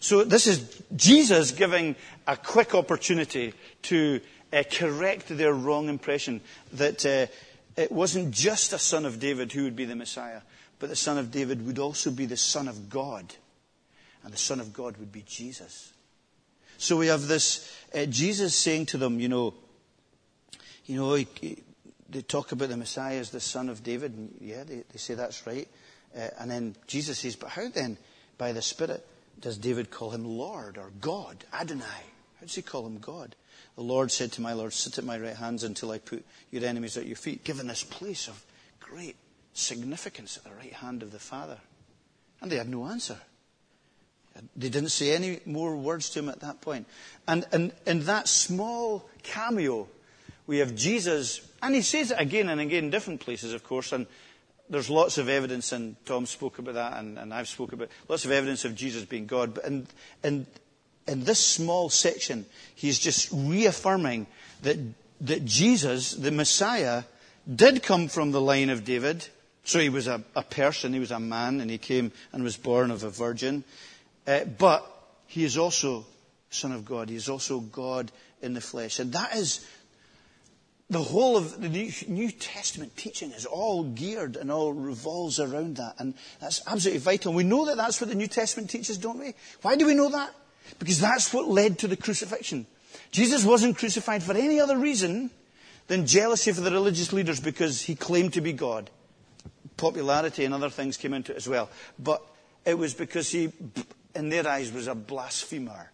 So 0.00 0.22
this 0.22 0.46
is 0.46 0.82
Jesus 0.94 1.50
giving 1.50 1.96
a 2.26 2.36
quick 2.36 2.74
opportunity 2.74 3.54
to 3.84 4.20
uh, 4.52 4.62
correct 4.70 5.28
their 5.28 5.54
wrong 5.54 5.88
impression 5.88 6.42
that 6.74 7.06
uh, 7.06 7.26
it 7.80 7.90
wasn't 7.90 8.30
just 8.30 8.74
a 8.74 8.78
son 8.78 9.06
of 9.06 9.18
David 9.18 9.52
who 9.52 9.64
would 9.64 9.76
be 9.76 9.86
the 9.86 9.96
Messiah, 9.96 10.42
but 10.78 10.90
the 10.90 10.96
Son 10.96 11.16
of 11.16 11.30
David 11.30 11.66
would 11.66 11.78
also 11.78 12.10
be 12.10 12.26
the 12.26 12.36
Son 12.36 12.68
of 12.68 12.90
God. 12.90 13.34
And 14.22 14.32
the 14.32 14.38
Son 14.38 14.60
of 14.60 14.74
God 14.74 14.98
would 14.98 15.10
be 15.10 15.24
Jesus. 15.26 15.93
So 16.78 16.96
we 16.96 17.06
have 17.08 17.26
this 17.26 17.70
uh, 17.94 18.06
Jesus 18.06 18.54
saying 18.54 18.86
to 18.86 18.98
them, 18.98 19.20
you 19.20 19.28
know, 19.28 19.54
you 20.86 20.96
know, 20.96 21.14
he, 21.14 21.26
he, 21.40 21.58
they 22.08 22.22
talk 22.22 22.52
about 22.52 22.68
the 22.68 22.76
Messiah 22.76 23.18
as 23.18 23.30
the 23.30 23.40
Son 23.40 23.68
of 23.68 23.82
David. 23.82 24.12
And 24.12 24.34
yeah, 24.40 24.64
they, 24.64 24.84
they 24.90 24.98
say 24.98 25.14
that's 25.14 25.46
right. 25.46 25.68
Uh, 26.16 26.28
and 26.38 26.50
then 26.50 26.76
Jesus 26.86 27.18
says, 27.20 27.36
but 27.36 27.50
how 27.50 27.68
then, 27.68 27.96
by 28.38 28.52
the 28.52 28.62
Spirit, 28.62 29.04
does 29.40 29.58
David 29.58 29.90
call 29.90 30.10
him 30.10 30.24
Lord 30.24 30.78
or 30.78 30.90
God, 31.00 31.44
Adonai? 31.52 31.84
How 31.84 32.46
does 32.46 32.54
he 32.54 32.62
call 32.62 32.86
him 32.86 32.98
God? 32.98 33.34
The 33.76 33.82
Lord 33.82 34.12
said 34.12 34.30
to 34.32 34.40
my 34.40 34.52
Lord, 34.52 34.72
Sit 34.72 34.98
at 34.98 35.04
my 35.04 35.18
right 35.18 35.34
hand 35.34 35.62
until 35.62 35.90
I 35.90 35.98
put 35.98 36.24
your 36.50 36.64
enemies 36.64 36.96
at 36.96 37.06
your 37.06 37.16
feet. 37.16 37.42
Given 37.42 37.66
this 37.66 37.82
place 37.82 38.28
of 38.28 38.44
great 38.78 39.16
significance 39.52 40.36
at 40.36 40.44
the 40.44 40.54
right 40.56 40.72
hand 40.72 41.02
of 41.02 41.10
the 41.10 41.18
Father? 41.18 41.58
And 42.40 42.50
they 42.50 42.56
had 42.56 42.68
no 42.68 42.86
answer. 42.86 43.18
They 44.56 44.68
didn't 44.68 44.90
say 44.90 45.14
any 45.14 45.40
more 45.44 45.76
words 45.76 46.10
to 46.10 46.18
him 46.18 46.28
at 46.28 46.40
that 46.40 46.60
point. 46.60 46.86
And 47.28 47.72
in 47.86 48.00
that 48.04 48.28
small 48.28 49.08
cameo, 49.22 49.88
we 50.46 50.58
have 50.58 50.74
Jesus, 50.74 51.40
and 51.62 51.74
he 51.74 51.82
says 51.82 52.10
it 52.10 52.20
again 52.20 52.48
and 52.48 52.60
again 52.60 52.84
in 52.84 52.90
different 52.90 53.20
places, 53.20 53.52
of 53.52 53.64
course, 53.64 53.92
and 53.92 54.06
there's 54.68 54.90
lots 54.90 55.18
of 55.18 55.28
evidence, 55.28 55.72
and 55.72 55.96
Tom 56.06 56.26
spoke 56.26 56.58
about 56.58 56.74
that, 56.74 56.98
and, 56.98 57.18
and 57.18 57.32
I've 57.32 57.48
spoken 57.48 57.74
about 57.74 57.90
lots 58.08 58.24
of 58.24 58.30
evidence 58.30 58.64
of 58.64 58.74
Jesus 58.74 59.04
being 59.04 59.26
God. 59.26 59.54
But 59.54 59.66
in, 59.66 59.86
in, 60.22 60.46
in 61.06 61.24
this 61.24 61.38
small 61.38 61.90
section, 61.90 62.46
he's 62.74 62.98
just 62.98 63.30
reaffirming 63.32 64.26
that, 64.62 64.78
that 65.20 65.44
Jesus, 65.44 66.12
the 66.12 66.30
Messiah, 66.30 67.04
did 67.52 67.82
come 67.82 68.08
from 68.08 68.32
the 68.32 68.40
line 68.40 68.70
of 68.70 68.84
David, 68.84 69.28
So 69.64 69.78
he 69.78 69.88
was 69.88 70.06
a, 70.06 70.22
a 70.36 70.42
person, 70.42 70.92
he 70.92 71.00
was 71.00 71.10
a 71.10 71.18
man, 71.18 71.60
and 71.60 71.70
he 71.70 71.78
came 71.78 72.12
and 72.32 72.44
was 72.44 72.56
born 72.56 72.90
of 72.90 73.02
a 73.02 73.08
virgin. 73.08 73.64
Uh, 74.26 74.44
but 74.44 74.84
he 75.26 75.44
is 75.44 75.58
also 75.58 76.06
Son 76.50 76.72
of 76.72 76.84
God. 76.84 77.10
He 77.10 77.16
is 77.16 77.28
also 77.28 77.60
God 77.60 78.10
in 78.40 78.54
the 78.54 78.60
flesh. 78.60 78.98
And 78.98 79.12
that 79.12 79.34
is 79.36 79.66
the 80.90 81.02
whole 81.02 81.36
of 81.36 81.60
the 81.60 81.68
New 82.08 82.30
Testament 82.30 82.96
teaching 82.96 83.32
is 83.32 83.46
all 83.46 83.84
geared 83.84 84.36
and 84.36 84.52
all 84.52 84.72
revolves 84.72 85.40
around 85.40 85.76
that. 85.76 85.94
And 85.98 86.14
that's 86.40 86.62
absolutely 86.66 87.00
vital. 87.00 87.32
We 87.32 87.44
know 87.44 87.66
that 87.66 87.76
that's 87.76 88.00
what 88.00 88.10
the 88.10 88.14
New 88.14 88.26
Testament 88.26 88.70
teaches, 88.70 88.98
don't 88.98 89.18
we? 89.18 89.34
Why 89.62 89.76
do 89.76 89.86
we 89.86 89.94
know 89.94 90.10
that? 90.10 90.32
Because 90.78 91.00
that's 91.00 91.32
what 91.32 91.48
led 91.48 91.78
to 91.80 91.88
the 91.88 91.96
crucifixion. 91.96 92.66
Jesus 93.10 93.44
wasn't 93.44 93.76
crucified 93.76 94.22
for 94.22 94.34
any 94.34 94.60
other 94.60 94.78
reason 94.78 95.30
than 95.86 96.06
jealousy 96.06 96.52
for 96.52 96.60
the 96.60 96.70
religious 96.70 97.12
leaders 97.12 97.40
because 97.40 97.82
he 97.82 97.94
claimed 97.94 98.34
to 98.34 98.40
be 98.40 98.52
God. 98.52 98.90
Popularity 99.76 100.44
and 100.44 100.54
other 100.54 100.70
things 100.70 100.96
came 100.96 101.14
into 101.14 101.32
it 101.32 101.36
as 101.36 101.48
well. 101.48 101.68
But 101.98 102.22
it 102.64 102.78
was 102.78 102.94
because 102.94 103.30
he, 103.30 103.52
in 104.14 104.28
their 104.28 104.46
eyes, 104.46 104.72
was 104.72 104.86
a 104.86 104.94
blasphemer 104.94 105.90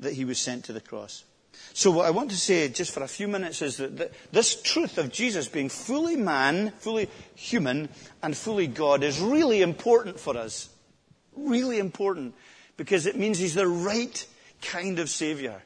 that 0.00 0.14
he 0.14 0.24
was 0.24 0.38
sent 0.38 0.64
to 0.64 0.72
the 0.72 0.80
cross. 0.80 1.24
So 1.72 1.90
what 1.90 2.06
I 2.06 2.10
want 2.10 2.30
to 2.30 2.36
say 2.36 2.68
just 2.68 2.92
for 2.92 3.02
a 3.02 3.08
few 3.08 3.28
minutes 3.28 3.62
is 3.62 3.76
that 3.78 4.12
this 4.32 4.60
truth 4.62 4.98
of 4.98 5.10
Jesus 5.10 5.48
being 5.48 5.68
fully 5.68 6.16
man, 6.16 6.72
fully 6.78 7.08
human, 7.34 7.88
and 8.22 8.36
fully 8.36 8.66
God 8.66 9.02
is 9.02 9.20
really 9.20 9.62
important 9.62 10.18
for 10.18 10.36
us. 10.36 10.68
Really 11.36 11.78
important. 11.78 12.34
Because 12.76 13.06
it 13.06 13.16
means 13.16 13.38
he's 13.38 13.54
the 13.54 13.68
right 13.68 14.26
kind 14.62 14.98
of 14.98 15.08
Savior. 15.08 15.62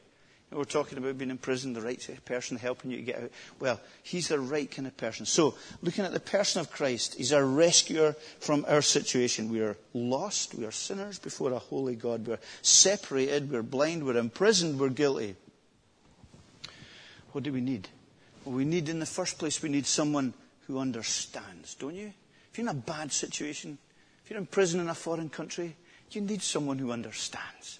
We're 0.51 0.63
talking 0.63 0.97
about 0.97 1.17
being 1.19 1.29
in 1.29 1.37
prison, 1.37 1.73
the 1.73 1.81
right 1.81 2.25
person 2.25 2.57
helping 2.57 2.89
you 2.89 2.97
to 2.97 3.03
get 3.03 3.23
out. 3.23 3.31
Well, 3.59 3.79
he's 4.01 4.29
the 4.29 4.39
right 4.39 4.69
kind 4.69 4.87
of 4.87 4.97
person. 4.97 5.27
So, 5.27 5.53
looking 5.83 6.05
at 6.05 6.11
the 6.11 6.19
person 6.19 6.59
of 6.59 6.71
Christ, 6.71 7.15
he's 7.15 7.31
our 7.31 7.45
rescuer 7.45 8.15
from 8.39 8.65
our 8.67 8.81
situation. 8.81 9.49
We 9.49 9.61
are 9.61 9.77
lost, 9.93 10.55
we 10.55 10.65
are 10.65 10.71
sinners 10.71 11.19
before 11.19 11.51
a 11.51 11.59
holy 11.59 11.95
God. 11.95 12.25
We're 12.25 12.39
separated, 12.63 13.51
we're 13.51 13.61
blind, 13.61 14.03
we're 14.03 14.17
imprisoned, 14.17 14.79
we're 14.79 14.89
guilty. 14.89 15.35
What 17.31 17.43
do 17.43 17.53
we 17.53 17.61
need? 17.61 17.87
Well, 18.43 18.55
we 18.55 18.65
need, 18.65 18.89
in 18.89 18.99
the 18.99 19.05
first 19.05 19.37
place, 19.37 19.61
we 19.61 19.69
need 19.69 19.85
someone 19.85 20.33
who 20.65 20.79
understands, 20.79 21.75
don't 21.75 21.93
you? 21.93 22.11
If 22.51 22.57
you're 22.57 22.65
in 22.65 22.75
a 22.75 22.81
bad 22.81 23.11
situation, 23.11 23.77
if 24.23 24.31
you're 24.31 24.39
in 24.39 24.47
prison 24.47 24.79
in 24.79 24.89
a 24.89 24.95
foreign 24.95 25.29
country, 25.29 25.75
you 26.09 26.21
need 26.21 26.41
someone 26.41 26.79
who 26.79 26.91
understands. 26.91 27.78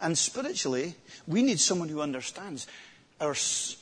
And 0.00 0.16
spiritually, 0.16 0.94
we 1.26 1.42
need 1.42 1.58
someone 1.58 1.88
who 1.88 2.00
understands 2.00 2.66
our, 3.20 3.34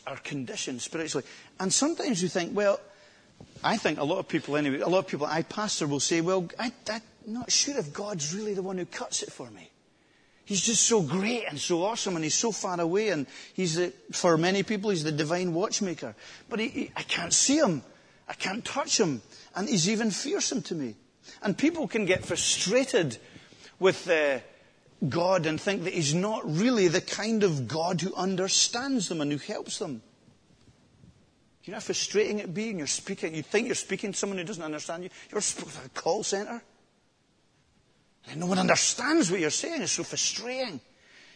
our 0.07 0.17
condition 0.19 0.79
spiritually. 0.79 1.27
And 1.59 1.73
sometimes 1.73 2.23
you 2.23 2.29
think, 2.29 2.57
well, 2.57 2.81
I 3.63 3.77
think 3.77 3.99
a 3.99 4.05
lot 4.05 4.19
of 4.19 4.29
people 4.29 4.57
anyway, 4.57 4.81
a 4.81 4.89
lot 4.89 5.01
of 5.01 5.07
people 5.07 5.27
I 5.27 5.43
pastor 5.43 5.87
will 5.87 6.01
say, 6.01 6.21
well, 6.21 6.49
I, 6.59 6.73
I'm 6.89 7.03
not 7.27 7.51
sure 7.51 7.77
if 7.77 7.93
God's 7.93 8.35
really 8.35 8.55
the 8.55 8.63
one 8.63 8.79
who 8.79 8.87
cuts 8.87 9.23
it 9.23 9.33
for 9.33 9.51
me. 9.51 9.71
He's 10.45 10.61
just 10.61 10.83
so 10.83 11.01
great 11.01 11.45
and 11.49 11.59
so 11.59 11.83
awesome 11.83 12.17
and 12.17 12.25
he's 12.25 12.35
so 12.35 12.53
far 12.53 12.79
away 12.79 13.09
and 13.09 13.27
he's 13.55 13.77
the, 13.77 13.93
for 14.13 14.37
many 14.37 14.63
people, 14.63 14.91
he's 14.91 15.03
the 15.03 15.13
divine 15.13 15.55
watchmaker. 15.55 16.15
But 16.51 16.61
he, 16.61 16.69
he, 16.69 16.93
I 16.95 17.03
can't 17.03 17.33
see 17.33 17.57
him. 17.57 17.83
I 18.29 18.35
can't 18.35 18.65
touch 18.65 19.01
him. 19.01 19.23
And 19.57 19.69
he's 19.69 19.89
even 19.89 20.11
fearsome 20.11 20.61
to 20.63 20.75
me. 20.75 20.97
And 21.43 21.57
people 21.57 21.89
can 21.89 22.05
get 22.05 22.27
frustrated 22.27 23.17
with 23.79 24.09
uh, 24.09 24.41
God 25.09 25.47
and 25.47 25.61
think 25.61 25.85
that 25.85 25.95
He's 25.95 26.15
not 26.15 26.43
really 26.45 26.89
the 26.89 27.01
kind 27.01 27.43
of 27.43 27.69
God 27.69 28.01
who 28.01 28.15
understands 28.15 29.09
them 29.09 29.21
and 29.21 29.31
who 29.31 29.39
helps 29.39 29.79
them. 29.79 30.03
You 31.65 31.71
know 31.71 31.77
how 31.77 31.81
frustrating 31.81 32.41
it 32.41 32.53
be? 32.53 32.69
And 32.69 32.79
you're 32.79 32.87
speaking, 32.87 33.35
you 33.35 33.43
think 33.43 33.67
you're 33.67 33.75
speaking 33.75 34.13
to 34.13 34.19
someone 34.19 34.39
who 34.39 34.45
doesn't 34.45 34.63
understand 34.63 35.05
you. 35.05 35.11
You're 35.31 35.39
at 35.39 35.87
a 35.87 35.89
call 35.91 36.23
centre. 36.23 36.63
And 38.31 38.41
no 38.41 38.47
one 38.47 38.59
understands 38.59 39.31
what 39.31 39.41
you're 39.41 39.51
saying. 39.51 39.83
It's 39.83 39.93
so 39.93 40.05
frustrating. 40.05 40.81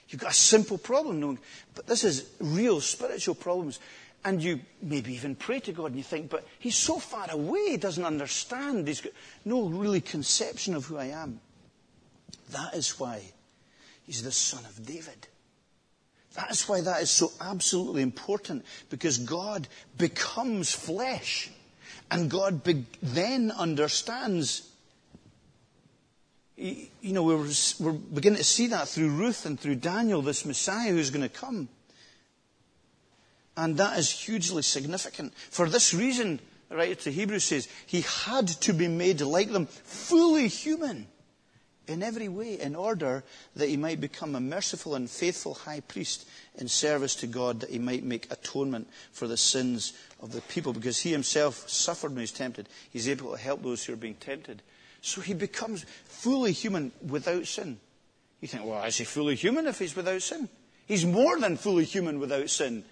You've 0.09 0.21
got 0.21 0.33
a 0.33 0.35
simple 0.35 0.79
problem, 0.79 1.21
knowing, 1.21 1.39
but 1.75 1.87
this 1.87 2.05
is 2.05 2.31
real 2.41 2.81
spiritual 2.81 3.35
problems. 3.35 3.79
And 4.25 4.43
you 4.43 4.61
maybe 4.83 5.15
even 5.15 5.35
pray 5.35 5.61
to 5.61 5.73
God 5.73 5.87
and 5.87 5.97
you 5.97 6.03
think, 6.03 6.31
but 6.31 6.47
He's 6.59 6.77
so 6.77 6.99
far 6.99 7.31
away, 7.31 7.71
He 7.71 7.77
doesn't 7.77 8.05
understand. 8.05 8.89
He's 8.89 9.01
got 9.01 9.13
no 9.45 9.69
really 9.69 10.01
conception 10.01 10.75
of 10.75 10.87
who 10.87 10.99
I 10.99 11.07
am. 11.07 11.41
That 12.51 12.75
is 12.75 12.99
why 12.99 13.23
He's 14.09 14.23
the 14.23 14.33
son 14.33 14.65
of 14.65 14.87
David. 14.87 15.29
That's 16.35 16.67
why 16.67 16.81
that 16.81 17.03
is 17.03 17.11
so 17.11 17.31
absolutely 17.43 18.01
important, 18.01 18.65
because 18.89 19.19
God 19.19 19.69
becomes 19.99 20.73
flesh. 20.73 21.51
And 22.11 22.31
God 22.31 22.65
be- 22.65 22.87
then 23.03 23.51
understands. 23.51 24.67
You 26.57 26.89
know, 27.03 27.23
we're, 27.23 27.51
we're 27.79 27.93
beginning 27.93 28.39
to 28.39 28.45
see 28.45 28.69
that 28.69 28.89
through 28.89 29.11
Ruth 29.11 29.45
and 29.45 29.61
through 29.61 29.75
Daniel, 29.75 30.23
this 30.23 30.47
Messiah 30.47 30.91
who's 30.91 31.11
going 31.11 31.29
to 31.29 31.29
come. 31.29 31.69
And 33.59 33.77
that 33.77 33.99
is 33.99 34.11
hugely 34.11 34.63
significant. 34.63 35.35
For 35.35 35.69
this 35.69 35.93
reason, 35.93 36.41
the 36.71 36.77
writer 36.77 36.95
to 36.95 37.13
Hebrews 37.13 37.45
says, 37.45 37.69
he 37.85 38.01
had 38.25 38.49
to 38.49 38.73
be 38.73 38.89
made 38.89 39.21
like 39.21 39.53
them, 39.53 39.67
fully 39.67 40.49
human 40.49 41.09
in 41.89 42.03
every 42.03 42.29
way 42.29 42.61
in 42.61 42.75
order 42.75 43.25
that 43.57 43.69
he 43.69 43.77
might 43.77 44.01
become 44.01 44.35
a 44.35 44.41
merciful 44.41 44.95
and 44.95 45.09
faithful 45.09 45.55
high 45.55 45.81
priest 45.81 46.29
in 46.57 46.69
service 46.69 47.15
to 47.17 47.27
God, 47.27 47.61
that 47.61 47.71
he 47.71 47.79
might 47.79 48.05
make 48.05 48.31
atonement 48.31 48.89
for 49.13 49.27
the 49.27 49.37
sins 49.37 49.93
of 50.21 50.33
the 50.33 50.41
people. 50.43 50.73
Because 50.73 51.01
he 51.01 51.11
himself 51.11 51.69
suffered 51.69 52.11
when 52.11 52.19
he 52.19 52.23
was 52.23 52.33
tempted, 52.33 52.69
he's 52.91 53.09
able 53.09 53.33
to 53.33 53.39
help 53.39 53.63
those 53.63 53.85
who 53.85 53.93
are 53.93 53.97
being 53.97 54.15
tempted. 54.15 54.63
So 55.01 55.21
he 55.21 55.35
becomes 55.35 55.85
fully 56.05 56.53
human 56.53 56.93
without 57.07 57.47
sin. 57.47 57.79
You 58.41 58.49
think, 58.49 58.65
well, 58.65 58.85
is 58.85 58.97
he 58.97 59.05
fully 59.05 59.35
human 59.35 59.67
if 59.67 59.79
he's 59.79 59.97
without 59.97 60.23
sin? 60.23 60.49
He's 60.87 61.05
more 61.05 61.39
than 61.39 61.57
fully 61.57 61.85
human 61.85 62.21
without 62.21 62.51
sin. 62.51 62.85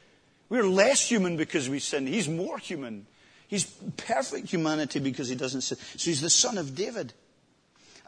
We're 0.48 0.66
less 0.66 1.08
human 1.08 1.36
because 1.36 1.68
we 1.68 1.78
sin. 1.78 2.06
He's 2.06 2.28
more 2.28 2.58
human. 2.58 3.06
He's 3.48 3.64
perfect 3.96 4.48
humanity 4.48 4.98
because 4.98 5.28
he 5.28 5.34
doesn't 5.34 5.62
sin. 5.62 5.78
So 5.96 6.10
he's 6.10 6.20
the 6.20 6.30
son 6.30 6.58
of 6.58 6.74
David. 6.74 7.12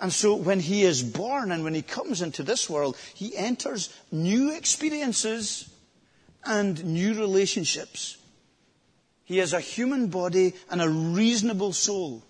And 0.01 0.13
so 0.13 0.35
when 0.35 0.61
he 0.61 0.83
is 0.83 1.03
born 1.03 1.51
and 1.51 1.65
when 1.65 1.75
he 1.75 1.83
comes 1.83 2.23
into 2.23 2.43
this 2.43 2.71
world, 2.71 2.97
he 3.15 3.37
enters 3.37 3.93
new 4.13 4.53
experiences 4.55 5.69
and 6.45 6.85
new 6.85 7.15
relationships. 7.15 8.17
He 9.25 9.39
has 9.39 9.53
a 9.53 9.61
human 9.61 10.07
body 10.07 10.55
and 10.71 10.81
a 10.81 10.89
reasonable 10.89 11.73
soul. 11.73 12.23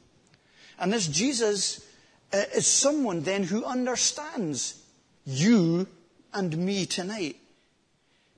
And 0.79 0.93
this 0.93 1.07
Jesus 1.07 1.85
uh, 2.33 2.39
is 2.55 2.67
someone 2.67 3.23
then 3.23 3.45
who 3.45 3.65
understands 3.65 4.83
you 5.27 5.87
and 6.33 6.57
me 6.57 6.87
tonight. 6.87 7.37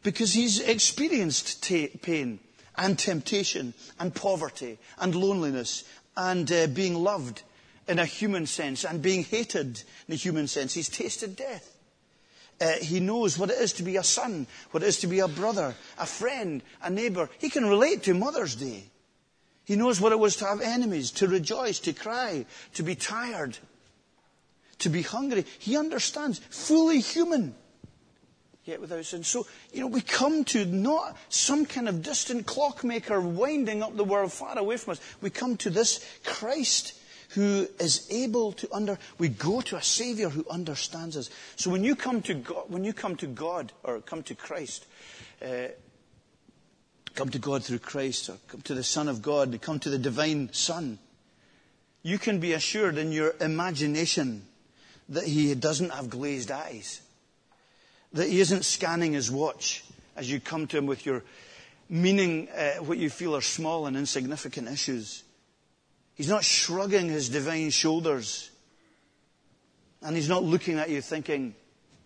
Because 0.03 0.33
he's 0.33 0.61
experienced 0.61 1.63
t- 1.63 1.89
pain 1.89 2.41
and 2.77 2.99
temptation 2.99 3.75
and 3.99 4.15
poverty 4.15 4.79
and 4.99 5.15
loneliness 5.15 5.85
and 6.17 6.51
uh, 6.51 6.67
being 6.67 6.95
loved 6.95 7.43
in 7.91 7.99
a 7.99 8.07
human 8.07 8.47
sense 8.47 8.85
and 8.85 9.03
being 9.03 9.25
hated 9.25 9.83
in 10.07 10.15
a 10.15 10.17
human 10.17 10.47
sense. 10.47 10.73
He's 10.73 10.89
tasted 10.89 11.35
death. 11.35 11.77
Uh, 12.61 12.75
he 12.81 13.01
knows 13.01 13.37
what 13.37 13.51
it 13.51 13.59
is 13.59 13.73
to 13.75 13.83
be 13.83 13.97
a 13.97 14.05
son, 14.05 14.47
what 14.71 14.85
it 14.85 14.87
is 14.87 15.01
to 15.01 15.09
be 15.09 15.19
a 15.19 15.27
brother, 15.27 15.75
a 15.99 16.07
friend, 16.07 16.63
a 16.83 16.91
neighbor. 16.91 17.29
He 17.39 17.51
can 17.51 17.67
relate 17.67 18.05
to 18.05 18.15
Mother's 18.15 18.55
Day. 18.55 18.85
He 19.65 19.75
knows 19.77 20.01
what 20.01 20.13
it 20.13 20.19
was 20.19 20.37
to 20.37 20.45
have 20.45 20.61
enemies, 20.61 21.11
to 21.13 21.27
rejoice, 21.27 21.81
to 21.81 21.93
cry, 21.93 22.47
to 22.75 22.83
be 22.83 22.95
tired, 22.95 23.59
to 24.79 24.89
be 24.89 25.03
hungry. 25.03 25.45
He 25.59 25.77
understands, 25.77 26.39
fully 26.51 27.01
human, 27.01 27.55
yet 28.65 28.81
without 28.81 29.05
sin. 29.05 29.25
So, 29.25 29.47
you 29.73 29.81
know, 29.81 29.87
we 29.89 30.01
come 30.01 30.45
to 30.45 30.65
not 30.65 31.17
some 31.29 31.67
kind 31.67 31.89
of 31.89 32.03
distant 32.03 32.47
clockmaker 32.47 33.21
winding 33.21 33.83
up 33.83 33.97
the 33.97 34.05
world 34.05 34.33
far 34.33 34.57
away 34.57 34.77
from 34.77 34.93
us. 34.93 35.01
We 35.21 35.31
come 35.31 35.57
to 35.59 35.71
this 35.71 36.05
Christ 36.25 36.95
who 37.31 37.69
is 37.79 38.07
able 38.11 38.53
to 38.53 38.69
under, 38.75 38.99
we 39.19 39.29
go 39.29 39.61
to 39.61 39.77
a 39.77 39.83
Savior 39.83 40.29
who 40.29 40.45
understands 40.51 41.17
us. 41.17 41.31
So 41.57 41.71
when 41.71 41.85
you 41.85 41.95
come 41.95 42.23
to 42.23 42.35
God, 42.35 42.65
when 42.69 42.85
you 42.85 42.93
come 42.93 43.17
to 43.17 43.27
God 43.27 43.73
or 43.85 44.01
come 44.01 44.23
to 44.25 44.35
Christ, 44.35 44.87
uh, 45.41 45.69
come 47.15 47.29
to 47.29 47.39
God 47.39 47.63
through 47.63 47.79
Christ 47.79 48.31
or 48.31 48.37
come 48.49 48.63
to 48.63 48.75
the 48.75 48.83
Son 48.83 49.09
of 49.09 49.23
God, 49.23 49.59
come 49.61 49.79
to 49.79 49.91
the 49.91 49.99
divine 49.99 50.53
Son, 50.53 50.99
you 52.03 52.19
can 52.19 52.41
be 52.41 52.53
assured 52.53 52.99
in 52.99 53.13
your 53.13 53.35
imagination 53.41 54.47
that 55.09 55.25
He 55.25 55.55
doesn't 55.55 55.91
have 55.91 56.11
glazed 56.11 56.51
eyes. 56.51 57.01
That 58.13 58.29
He 58.29 58.41
isn't 58.41 58.65
scanning 58.65 59.13
His 59.13 59.31
watch 59.31 59.85
as 60.17 60.31
you 60.31 60.41
come 60.41 60.67
to 60.69 60.79
Him 60.79 60.87
with 60.87 61.07
your 61.07 61.23
meaning 61.89 62.49
uh, 62.49 62.83
what 62.83 62.99
you 62.99 63.11
feel 63.11 63.37
are 63.37 63.41
small 63.41 63.87
and 63.87 63.97
insignificant 63.97 64.69
issues. 64.69 65.23
He's 66.21 66.29
not 66.29 66.45
shrugging 66.45 67.09
his 67.09 67.31
divine 67.31 67.71
shoulders. 67.71 68.51
And 70.03 70.15
he's 70.15 70.29
not 70.29 70.43
looking 70.43 70.79
at 70.79 70.91
you 70.91 71.01
thinking, 71.01 71.55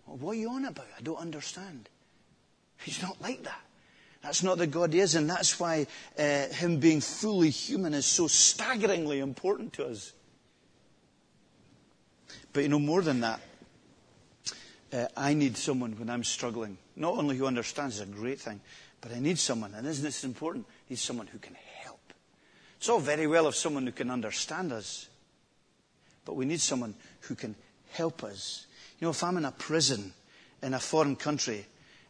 well, 0.07 0.15
what 0.15 0.31
are 0.31 0.39
you 0.39 0.51
on 0.51 0.63
about? 0.63 0.87
I 0.97 1.01
don't 1.01 1.19
understand. 1.19 1.89
He's 2.77 3.01
not 3.01 3.21
like 3.21 3.43
that. 3.43 3.59
That's 4.23 4.41
not 4.41 4.57
the 4.57 4.67
God 4.67 4.93
he 4.93 5.01
is, 5.01 5.15
and 5.15 5.29
that's 5.29 5.59
why 5.59 5.87
uh, 6.17 6.47
him 6.47 6.79
being 6.79 7.01
fully 7.01 7.49
human 7.49 7.93
is 7.93 8.05
so 8.05 8.27
staggeringly 8.27 9.19
important 9.19 9.73
to 9.73 9.87
us. 9.87 10.13
But 12.53 12.63
you 12.63 12.69
know, 12.69 12.79
more 12.79 13.01
than 13.01 13.19
that, 13.19 13.41
uh, 14.93 15.07
I 15.17 15.33
need 15.33 15.57
someone 15.57 15.91
when 15.99 16.09
I'm 16.09 16.23
struggling, 16.23 16.77
not 16.95 17.17
only 17.17 17.35
who 17.35 17.47
understands 17.47 17.95
is 17.95 18.01
a 18.03 18.05
great 18.05 18.39
thing, 18.39 18.61
but 19.01 19.11
I 19.11 19.19
need 19.19 19.39
someone, 19.39 19.73
and 19.73 19.85
isn't 19.85 20.05
this 20.05 20.23
important? 20.23 20.67
I 20.69 20.91
need 20.91 20.99
someone 20.99 21.27
who 21.27 21.37
can 21.37 21.57
help. 21.81 22.04
It's 22.77 22.89
all 22.89 22.99
very 22.99 23.27
well 23.27 23.47
if 23.47 23.55
someone 23.55 23.85
who 23.85 23.91
can 23.91 24.11
understand 24.11 24.71
us, 24.71 25.07
but 26.25 26.35
we 26.35 26.45
need 26.45 26.61
someone 26.61 26.95
who 27.21 27.35
can 27.35 27.55
help 27.91 28.23
us. 28.23 28.65
You 28.99 29.05
know, 29.05 29.11
if 29.11 29.23
I'm 29.23 29.37
in 29.37 29.45
a 29.45 29.51
prison 29.51 30.13
in 30.61 30.73
a 30.73 30.79
foreign 30.79 31.15
country, 31.15 31.65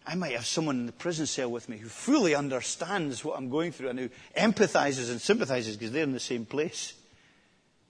I 0.08 0.16
might 0.16 0.34
have 0.34 0.46
someone 0.46 0.80
in 0.80 0.86
the 0.86 0.92
prison 0.92 1.26
cell 1.26 1.50
with 1.50 1.68
me 1.68 1.78
who 1.78 1.88
fully 1.90 2.36
understands 2.36 3.26
what 3.26 3.38
I'm 3.38 3.50
going 3.50 3.72
through 3.72 3.90
and 3.90 4.00
who 4.00 4.10
empathizes 4.38 5.10
and 5.10 5.20
sympathizes 5.20 5.78
because 5.78 5.92
they're 5.92 6.04
in 6.04 6.12
the 6.12 6.20
same 6.20 6.46
place. 6.46 6.94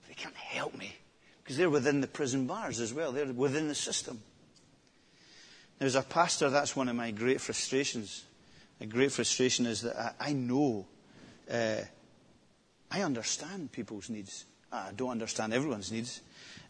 They 0.08 0.14
can't 0.14 0.34
help 0.34 0.74
me 0.74 0.94
because 1.42 1.58
they're 1.58 1.70
within 1.70 2.00
the 2.00 2.06
prison 2.06 2.46
bars 2.46 2.80
as 2.80 2.94
well. 2.94 3.12
They're 3.12 3.26
within 3.26 3.68
the 3.68 3.74
system. 3.74 4.22
Now, 5.78 5.86
as 5.86 5.94
a 5.94 6.02
pastor, 6.02 6.48
that's 6.48 6.74
one 6.74 6.88
of 6.88 6.96
my 6.96 7.10
great 7.10 7.40
frustrations. 7.40 8.24
A 8.80 8.86
great 8.86 9.12
frustration 9.12 9.66
is 9.66 9.82
that 9.82 9.96
I, 10.18 10.30
I 10.30 10.32
know, 10.32 10.86
uh, 11.50 11.82
I 12.96 13.02
understand 13.02 13.72
people's 13.72 14.08
needs. 14.08 14.46
I 14.72 14.90
don't 14.96 15.10
understand 15.10 15.52
everyone's 15.52 15.92
needs, 15.92 16.22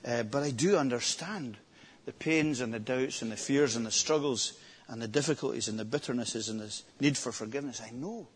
uh, 0.05 0.25
but 0.25 0.43
I 0.43 0.51
do 0.51 0.77
understand 0.77 1.57
the 2.05 2.13
pains 2.13 2.61
and 2.61 2.75
the 2.75 2.81
doubts 2.81 3.23
and 3.23 3.31
the 3.31 3.37
fears 3.37 3.77
and 3.77 3.87
the 3.87 3.93
struggles 3.93 4.55
and 4.89 5.01
the 5.01 5.07
difficulties 5.07 5.69
and 5.69 5.79
the 5.79 5.85
bitternesses 5.85 6.49
and 6.49 6.59
the 6.59 6.83
need 6.99 7.17
for 7.17 7.31
forgiveness. 7.31 7.81
I 7.81 7.91
know. 7.91 8.27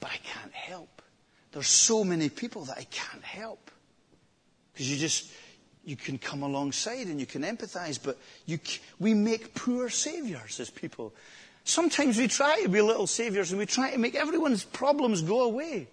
But 0.00 0.10
I 0.12 0.16
can't 0.16 0.54
help. 0.54 1.02
There's 1.52 1.68
so 1.68 2.02
many 2.02 2.30
people 2.30 2.64
that 2.64 2.78
I 2.78 2.84
can't 2.84 3.24
help. 3.24 3.70
Because 4.72 4.90
you 4.90 4.96
just, 4.96 5.30
you 5.84 5.96
can 5.96 6.16
come 6.16 6.42
alongside 6.42 7.08
and 7.08 7.20
you 7.20 7.26
can 7.26 7.42
empathize, 7.42 7.98
but 8.02 8.16
you, 8.46 8.58
we 8.98 9.12
make 9.12 9.54
poor 9.54 9.90
saviors 9.90 10.60
as 10.60 10.70
people. 10.70 11.12
Sometimes 11.64 12.16
we 12.16 12.26
try 12.26 12.62
to 12.62 12.70
be 12.70 12.80
little 12.80 13.06
saviors 13.06 13.50
and 13.50 13.58
we 13.58 13.66
try 13.66 13.90
to 13.90 13.98
make 13.98 14.14
everyone's 14.14 14.64
problems 14.64 15.20
go 15.20 15.42
away. 15.42 15.88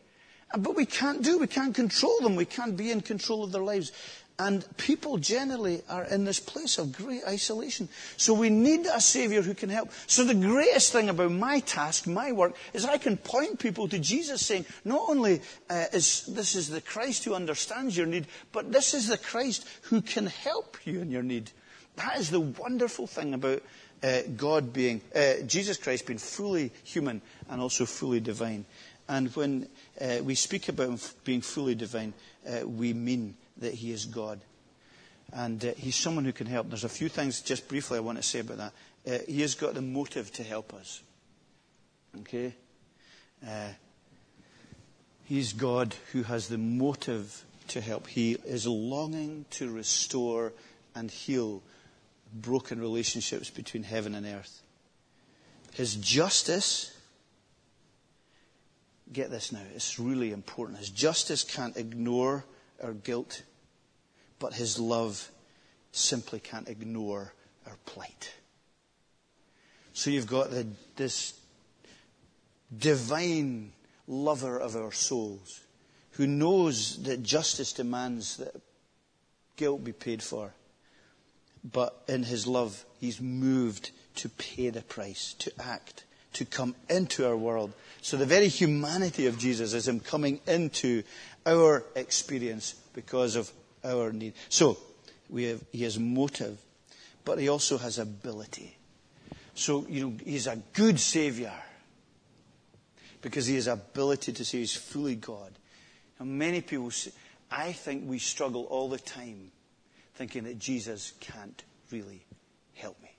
But 0.58 0.76
we 0.76 0.86
can't 0.86 1.24
do, 1.24 1.40
we 1.40 1.48
can't 1.48 1.74
control 1.74 2.20
them, 2.22 2.36
we 2.36 2.46
can't 2.46 2.78
be 2.78 2.92
in 2.92 3.02
control 3.02 3.44
of 3.44 3.52
their 3.52 3.64
lives. 3.64 3.92
And 4.40 4.66
people 4.78 5.18
generally 5.18 5.84
are 5.88 6.06
in 6.06 6.26
this 6.26 6.40
place 6.40 6.80
of 6.80 6.92
great 6.92 7.22
isolation. 7.28 7.88
So 8.18 8.34
we 8.34 8.50
need 8.50 8.88
a 8.88 9.00
Savior 9.00 9.44
who 9.44 9.54
can 9.54 9.70
help. 9.70 9.92
So 10.08 10.24
the 10.24 10.34
greatest 10.34 10.92
thing 10.92 11.10
about 11.10 11.32
my 11.32 11.60
task, 11.60 12.08
my 12.08 12.32
work, 12.32 12.56
is 12.74 12.84
I 12.84 12.98
can 12.98 13.18
point 13.18 13.60
people 13.60 13.88
to 13.88 14.00
Jesus 14.00 14.44
saying, 14.44 14.66
not 14.84 15.02
only 15.08 15.42
uh, 15.70 15.86
is 15.94 16.26
this 16.26 16.56
is 16.56 16.70
the 16.70 16.82
Christ 16.82 17.26
who 17.26 17.36
understands 17.36 17.96
your 17.96 18.08
need, 18.08 18.26
but 18.52 18.72
this 18.72 18.96
is 18.96 19.08
the 19.08 19.20
Christ 19.20 19.68
who 19.84 20.02
can 20.02 20.26
help 20.26 20.78
you 20.84 21.02
in 21.02 21.12
your 21.12 21.24
need. 21.24 21.52
That 21.96 22.18
is 22.18 22.32
the 22.32 22.40
wonderful 22.40 23.06
thing 23.06 23.36
about 23.36 23.62
uh, 24.02 24.22
God 24.36 24.74
being, 24.74 25.02
uh, 25.16 25.44
Jesus 25.46 25.78
Christ 25.78 26.08
being 26.08 26.20
fully 26.20 26.72
human 26.84 27.22
and 27.50 27.62
also 27.62 27.86
fully 27.86 28.20
divine. 28.20 28.66
And 29.08 29.36
when 29.36 29.68
uh, 30.00 30.20
we 30.24 30.36
speak 30.36 30.70
about 30.70 31.14
being 31.24 31.42
fully 31.42 31.76
divine, 31.76 32.14
uh, 32.48 32.68
we 32.68 32.94
mean 32.94 33.36
that 33.58 33.74
he 33.74 33.92
is 33.92 34.06
God. 34.06 34.40
And 35.32 35.64
uh, 35.64 35.74
he's 35.78 35.96
someone 35.96 36.26
who 36.26 36.32
can 36.32 36.48
help. 36.48 36.70
There's 36.70 36.84
a 36.84 36.90
few 36.90 37.10
things, 37.10 37.42
just 37.42 37.68
briefly, 37.68 37.98
I 37.98 38.02
want 38.02 38.18
to 38.18 38.24
say 38.24 38.40
about 38.40 38.58
that. 38.58 38.74
Uh, 39.06 39.24
he 39.28 39.42
has 39.42 39.56
got 39.56 39.74
the 39.74 39.82
motive 39.82 40.32
to 40.34 40.44
help 40.44 40.74
us. 40.74 41.02
Okay? 42.22 42.54
Uh, 43.46 43.70
he's 45.26 45.54
God 45.54 45.96
who 46.12 46.24
has 46.24 46.48
the 46.48 46.58
motive 46.58 47.44
to 47.70 47.82
help. 47.82 48.08
He 48.08 48.38
is 48.46 48.68
longing 48.68 49.46
to 49.52 49.70
restore 49.72 50.54
and 50.96 51.10
heal 51.10 51.62
broken 52.34 52.80
relationships 52.80 53.50
between 53.50 53.84
heaven 53.84 54.16
and 54.16 54.26
earth. 54.26 54.62
His 55.74 55.96
justice, 55.96 56.93
get 59.12 59.30
this 59.30 59.52
now, 59.52 59.62
it's 59.76 60.00
really 60.00 60.32
important. 60.32 60.80
His 60.80 60.90
justice 60.90 61.44
can't 61.44 61.76
ignore 61.78 62.46
our 62.82 62.94
guilt, 62.94 63.44
but 64.40 64.54
His 64.54 64.80
love 64.80 65.30
simply 65.92 66.40
can't 66.40 66.68
ignore 66.68 67.34
our 67.66 67.78
plight. 67.86 68.34
So 69.94 70.10
you've 70.10 70.28
got 70.28 70.50
the, 70.50 70.68
this 70.96 71.40
divine 72.76 73.72
lover 74.08 74.58
of 74.60 74.76
our 74.76 74.92
souls 74.92 75.62
who 76.12 76.28
knows 76.28 77.02
that 77.04 77.24
justice 77.24 77.74
demands 77.74 78.38
that 78.38 78.56
guilt 79.56 79.84
be 79.84 79.92
paid 79.92 80.22
for. 80.22 80.54
But 81.64 82.04
in 82.08 82.24
his 82.24 82.46
love, 82.46 82.86
he's 83.00 83.22
moved 83.22 83.92
to 84.16 84.30
pay 84.30 84.70
the 84.70 84.82
price, 84.82 85.34
to 85.40 85.52
act, 85.60 86.04
to 86.34 86.46
come 86.46 86.76
into 86.90 87.28
our 87.28 87.38
world. 87.38 87.74
So 88.02 88.18
the 88.18 88.26
very 88.26 88.48
humanity 88.48 89.28
of 89.28 89.38
Jesus 89.38 89.74
is 89.74 89.88
him 89.88 90.00
coming 90.00 90.40
into 90.46 91.04
our 91.46 91.84
experience 91.96 92.76
because 92.94 93.36
of 93.36 93.52
our 93.84 94.12
need. 94.12 94.34
So, 94.50 94.78
have, 95.36 95.64
he 95.72 95.84
has 95.84 95.98
motive, 95.98 96.58
but 97.26 97.40
he 97.40 97.50
also 97.50 97.78
has 97.78 98.00
ability. 98.00 98.78
So, 99.56 99.86
you 99.88 100.08
know, 100.08 100.14
he's 100.26 100.48
a 100.48 100.58
good 100.74 101.00
Savior 101.00 101.54
because 103.22 103.46
he 103.46 103.56
has 103.56 103.68
ability 103.68 104.34
to 104.34 104.46
say 104.46 104.60
he's 104.60 104.76
fully 104.76 105.16
God. 105.16 105.52
And 106.20 106.38
many 106.38 106.62
people, 106.62 106.92
say, 106.92 107.12
I 107.52 107.72
think 107.72 108.04
we 108.10 108.20
struggle 108.20 108.64
all 108.64 108.90
the 108.90 109.00
time 109.00 109.52
thinking 110.16 110.44
that 110.44 110.60
Jesus 110.60 111.14
can't 111.20 111.64
really 111.92 112.26
help 112.74 113.02
me, 113.02 113.12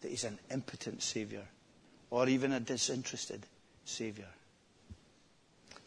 that 0.00 0.10
he's 0.10 0.24
an 0.24 0.38
impotent 0.50 1.02
Savior 1.02 1.46
or 2.10 2.28
even 2.28 2.52
a 2.52 2.60
disinterested 2.60 3.46
Savior. 3.84 4.28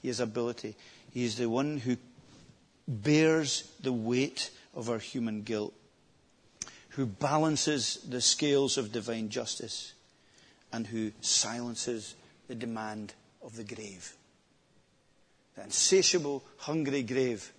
He 0.01 0.07
has 0.07 0.19
ability. 0.19 0.75
He 1.13 1.23
is 1.23 1.37
the 1.37 1.49
one 1.49 1.77
who 1.77 1.97
bears 2.87 3.71
the 3.81 3.93
weight 3.93 4.51
of 4.73 4.89
our 4.89 4.99
human 4.99 5.43
guilt, 5.43 5.73
who 6.89 7.05
balances 7.05 7.99
the 8.07 8.21
scales 8.21 8.77
of 8.77 8.91
divine 8.91 9.29
justice, 9.29 9.93
and 10.71 10.87
who 10.87 11.11
silences 11.21 12.15
the 12.47 12.55
demand 12.55 13.13
of 13.41 13.55
the 13.55 13.63
grave. 13.63 14.13
The 15.55 15.63
insatiable, 15.63 16.43
hungry 16.57 17.03
grave, 17.03 17.51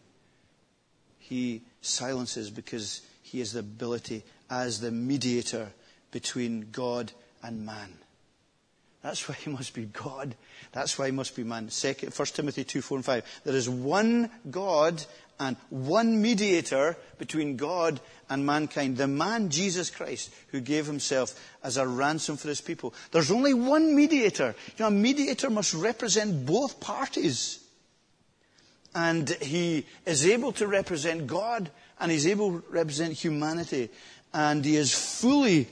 he 1.18 1.62
silences 1.82 2.50
because 2.50 3.02
he 3.22 3.38
has 3.40 3.52
the 3.52 3.60
ability 3.60 4.24
as 4.48 4.80
the 4.80 4.90
mediator 4.90 5.68
between 6.10 6.68
God 6.72 7.12
and 7.42 7.64
man. 7.64 7.98
That's 9.02 9.26
why 9.28 9.34
he 9.34 9.50
must 9.50 9.72
be 9.72 9.86
God. 9.86 10.34
That's 10.72 10.98
why 10.98 11.06
he 11.06 11.12
must 11.12 11.34
be 11.34 11.42
man. 11.42 11.70
Second, 11.70 12.12
1 12.12 12.26
Timothy 12.28 12.64
2, 12.64 12.82
4 12.82 12.98
and 12.98 13.04
5. 13.04 13.40
There 13.44 13.54
is 13.56 13.68
one 13.68 14.30
God 14.50 15.02
and 15.38 15.56
one 15.70 16.20
mediator 16.20 16.96
between 17.16 17.56
God 17.56 17.98
and 18.28 18.44
mankind. 18.44 18.98
The 18.98 19.08
man, 19.08 19.48
Jesus 19.48 19.88
Christ, 19.88 20.30
who 20.48 20.60
gave 20.60 20.86
himself 20.86 21.34
as 21.64 21.78
a 21.78 21.86
ransom 21.86 22.36
for 22.36 22.48
his 22.48 22.60
people. 22.60 22.92
There's 23.10 23.30
only 23.30 23.54
one 23.54 23.96
mediator. 23.96 24.54
You 24.76 24.84
know, 24.84 24.88
a 24.88 24.90
mediator 24.90 25.48
must 25.48 25.72
represent 25.72 26.44
both 26.44 26.78
parties. 26.78 27.58
And 28.94 29.30
he 29.30 29.86
is 30.04 30.26
able 30.26 30.52
to 30.52 30.66
represent 30.66 31.26
God 31.26 31.70
and 31.98 32.10
he's 32.10 32.26
able 32.26 32.60
to 32.60 32.64
represent 32.68 33.14
humanity. 33.14 33.88
And 34.34 34.62
he 34.62 34.76
is 34.76 34.92
fully 34.92 35.68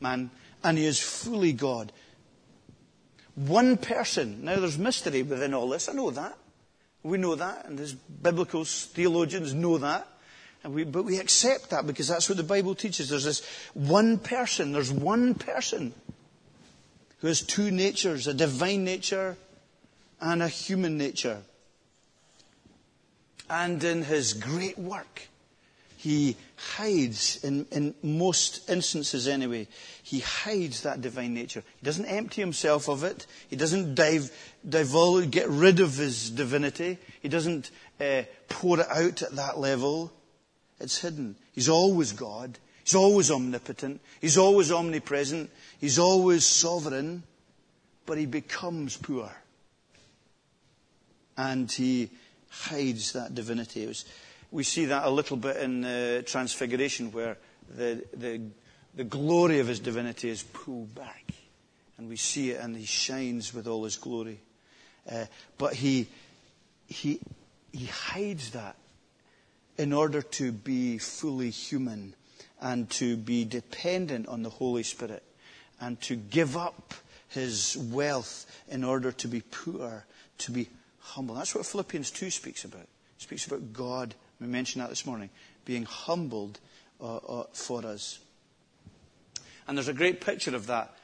man 0.00 0.30
and 0.64 0.76
he 0.76 0.84
is 0.84 0.98
fully 0.98 1.52
God. 1.52 1.92
One 3.34 3.76
person. 3.76 4.44
Now, 4.44 4.56
there's 4.56 4.78
mystery 4.78 5.22
within 5.22 5.54
all 5.54 5.68
this. 5.68 5.88
I 5.88 5.92
know 5.92 6.10
that. 6.10 6.36
We 7.02 7.18
know 7.18 7.34
that, 7.34 7.66
and 7.66 7.80
as 7.80 7.94
biblical 7.94 8.64
theologians 8.64 9.54
know 9.54 9.78
that. 9.78 10.06
We, 10.64 10.84
but 10.84 11.02
we 11.04 11.18
accept 11.18 11.70
that 11.70 11.86
because 11.86 12.06
that's 12.06 12.28
what 12.28 12.36
the 12.36 12.44
Bible 12.44 12.76
teaches. 12.76 13.08
There's 13.08 13.24
this 13.24 13.44
one 13.74 14.18
person. 14.18 14.70
There's 14.70 14.92
one 14.92 15.34
person 15.34 15.92
who 17.18 17.26
has 17.26 17.40
two 17.40 17.72
natures 17.72 18.28
a 18.28 18.34
divine 18.34 18.84
nature 18.84 19.36
and 20.20 20.42
a 20.42 20.48
human 20.48 20.96
nature. 20.96 21.42
And 23.50 23.82
in 23.82 24.02
his 24.02 24.34
great 24.34 24.78
work, 24.78 25.28
he 26.02 26.36
hides, 26.56 27.42
in, 27.44 27.66
in 27.70 27.94
most 28.02 28.68
instances 28.68 29.28
anyway, 29.28 29.68
he 30.02 30.18
hides 30.18 30.82
that 30.82 31.00
divine 31.00 31.32
nature. 31.32 31.62
He 31.80 31.84
doesn't 31.84 32.06
empty 32.06 32.40
himself 32.40 32.88
of 32.88 33.04
it. 33.04 33.26
He 33.48 33.56
doesn't 33.56 33.94
dive, 33.94 34.30
divulge, 34.68 35.30
get 35.30 35.48
rid 35.48 35.78
of 35.78 35.96
his 35.96 36.30
divinity. 36.30 36.98
He 37.20 37.28
doesn't 37.28 37.70
uh, 38.00 38.22
pour 38.48 38.80
it 38.80 38.88
out 38.88 39.22
at 39.22 39.36
that 39.36 39.58
level. 39.58 40.12
It's 40.80 41.00
hidden. 41.00 41.36
He's 41.52 41.68
always 41.68 42.12
God. 42.12 42.58
He's 42.82 42.96
always 42.96 43.30
omnipotent. 43.30 44.00
He's 44.20 44.36
always 44.38 44.72
omnipresent. 44.72 45.50
He's 45.80 46.00
always 46.00 46.44
sovereign. 46.44 47.22
but 48.06 48.18
he 48.18 48.26
becomes 48.26 48.96
poor. 48.96 49.30
And 51.36 51.70
he 51.70 52.10
hides 52.50 53.12
that 53.12 53.34
divinity. 53.34 53.86
Was, 53.86 54.04
we 54.52 54.62
see 54.62 54.84
that 54.84 55.04
a 55.04 55.10
little 55.10 55.38
bit 55.38 55.56
in 55.56 55.80
the 55.80 56.22
Transfiguration, 56.26 57.10
where 57.10 57.38
the, 57.74 58.04
the, 58.14 58.40
the 58.94 59.04
glory 59.04 59.58
of 59.58 59.66
his 59.66 59.80
divinity 59.80 60.28
is 60.28 60.42
pulled 60.42 60.94
back. 60.94 61.32
And 61.96 62.08
we 62.08 62.16
see 62.16 62.50
it, 62.50 62.60
and 62.60 62.76
he 62.76 62.84
shines 62.84 63.54
with 63.54 63.66
all 63.66 63.82
his 63.84 63.96
glory. 63.96 64.40
Uh, 65.10 65.24
but 65.56 65.74
he, 65.74 66.06
he, 66.86 67.18
he 67.72 67.86
hides 67.86 68.50
that 68.50 68.76
in 69.78 69.92
order 69.92 70.20
to 70.20 70.52
be 70.52 70.98
fully 70.98 71.50
human 71.50 72.14
and 72.60 72.88
to 72.90 73.16
be 73.16 73.44
dependent 73.44 74.28
on 74.28 74.42
the 74.42 74.50
Holy 74.50 74.82
Spirit 74.82 75.22
and 75.80 76.00
to 76.02 76.14
give 76.14 76.56
up 76.56 76.94
his 77.28 77.76
wealth 77.90 78.46
in 78.68 78.84
order 78.84 79.10
to 79.10 79.28
be 79.28 79.40
poor, 79.40 80.04
to 80.38 80.52
be 80.52 80.68
humble. 81.00 81.34
That's 81.34 81.54
what 81.54 81.64
Philippians 81.64 82.10
2 82.10 82.30
speaks 82.30 82.64
about. 82.64 82.82
It 82.82 82.88
speaks 83.16 83.46
about 83.46 83.72
God, 83.72 84.14
we 84.42 84.48
mentioned 84.48 84.82
that 84.82 84.90
this 84.90 85.06
morning, 85.06 85.30
being 85.64 85.84
humbled 85.84 86.58
uh, 87.00 87.16
uh, 87.16 87.44
for 87.52 87.84
us. 87.86 88.18
And 89.66 89.76
there's 89.76 89.88
a 89.88 89.94
great 89.94 90.20
picture 90.20 90.54
of 90.54 90.66
that 90.66 90.94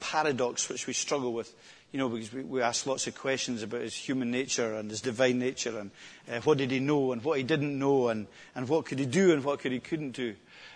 paradox 0.00 0.68
which 0.68 0.86
we 0.86 0.92
struggle 0.92 1.32
with 1.32 1.54
you 1.92 1.98
know, 1.98 2.08
because 2.08 2.32
we, 2.32 2.42
we 2.42 2.60
ask 2.60 2.84
lots 2.86 3.06
of 3.06 3.14
questions 3.14 3.62
about 3.62 3.80
his 3.80 3.94
human 3.94 4.30
nature 4.30 4.74
and 4.74 4.90
his 4.90 5.00
divine 5.00 5.38
nature 5.38 5.78
and 5.78 5.90
uh, 6.30 6.40
what 6.42 6.58
did 6.58 6.70
he 6.70 6.80
know 6.80 7.12
and 7.12 7.22
what 7.22 7.38
he 7.38 7.44
didn't 7.44 7.78
know 7.78 8.08
and, 8.08 8.26
and 8.54 8.68
what 8.68 8.84
could 8.84 8.98
he 8.98 9.06
do 9.06 9.32
and 9.32 9.44
what 9.44 9.60
could 9.60 9.72
he 9.72 9.78
couldn't 9.78 10.10
do. 10.10 10.34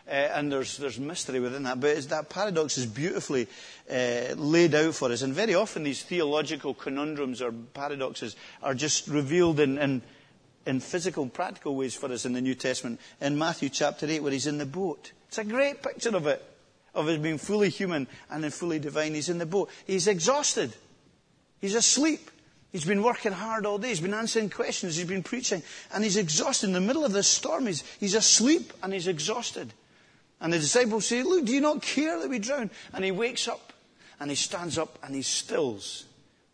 Uh, 0.09 0.13
and 0.13 0.51
there's, 0.51 0.79
there's 0.79 0.99
mystery 0.99 1.41
within 1.41 1.65
that. 1.65 1.79
But 1.79 2.09
that 2.09 2.31
paradox 2.31 2.79
is 2.79 2.87
beautifully 2.87 3.49
uh, 3.91 4.35
laid 4.37 4.75
out 4.75 4.95
for 4.95 5.13
us. 5.13 5.23
And 5.23 5.35
very 5.35 5.55
often 5.55 5.83
these 5.83 6.03
theological 6.03 6.75
conundrums 6.75 7.43
or 7.43 7.53
paradoxes 7.53 8.35
are 8.63 8.75
just 8.75 9.07
revealed 9.09 9.61
in, 9.61 9.79
in, 9.79 10.03
in 10.67 10.81
physical, 10.81 11.27
practical 11.27 11.75
ways 11.75 11.95
for 11.95 12.11
us 12.13 12.25
in 12.25 12.33
the 12.33 12.41
New 12.41 12.55
Testament. 12.55 13.01
In 13.21 13.39
Matthew 13.39 13.69
chapter 13.69 14.07
8, 14.07 14.23
where 14.23 14.33
he's 14.33 14.47
in 14.47 14.59
the 14.59 14.67
boat. 14.67 15.13
It's 15.29 15.39
a 15.39 15.45
great 15.45 15.83
picture 15.83 16.15
of 16.15 16.27
it, 16.27 16.45
of 16.95 17.07
his 17.07 17.19
being 17.19 17.39
fully 17.39 17.71
human 17.71 18.07
and 18.31 18.45
then 18.45 18.51
fully 18.51 18.79
divine. 18.79 19.15
He's 19.15 19.29
in 19.29 19.39
the 19.39 19.47
boat. 19.47 19.71
He's 19.87 20.07
exhausted. 20.07 20.75
He's 21.61 21.75
asleep. 21.75 22.31
He's 22.73 22.85
been 22.85 23.03
working 23.03 23.33
hard 23.33 23.67
all 23.67 23.79
day. 23.79 23.89
He's 23.89 24.01
been 24.01 24.15
answering 24.15 24.51
questions. 24.51 24.97
He's 24.97 25.07
been 25.07 25.23
preaching. 25.23 25.63
And 25.93 26.05
he's 26.05 26.17
exhausted. 26.17 26.69
In 26.69 26.73
the 26.73 26.81
middle 26.81 27.05
of 27.05 27.13
this 27.13 27.27
storm, 27.27 27.67
he's, 27.67 27.83
he's 27.99 28.15
asleep 28.15 28.73
and 28.83 28.93
he's 28.93 29.09
exhausted. 29.09 29.73
And 30.41 30.53
the 30.53 30.59
disciples 30.59 31.07
say, 31.07 31.23
Look, 31.23 31.45
do 31.45 31.53
you 31.53 31.61
not 31.61 31.83
care 31.83 32.19
that 32.19 32.31
we 32.31 32.39
drown? 32.39 32.71
And 32.93 33.05
he 33.05 33.11
wakes 33.11 33.49
up 33.49 33.73
and 34.21 34.31
he 34.31 34.37
stands 34.37 34.79
up 34.79 34.99
and 35.03 35.15
he 35.15 35.23
stills 35.23 36.07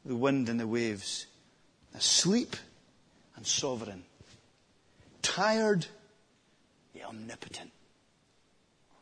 the 0.05 0.16
wind 0.16 0.49
and 0.49 0.59
the 0.59 0.66
waves. 0.66 1.27
Asleep 1.95 2.57
and 3.37 3.46
sovereign. 3.46 4.05
Tired, 5.22 5.87
yet 6.94 7.07
omnipotent. 7.07 7.70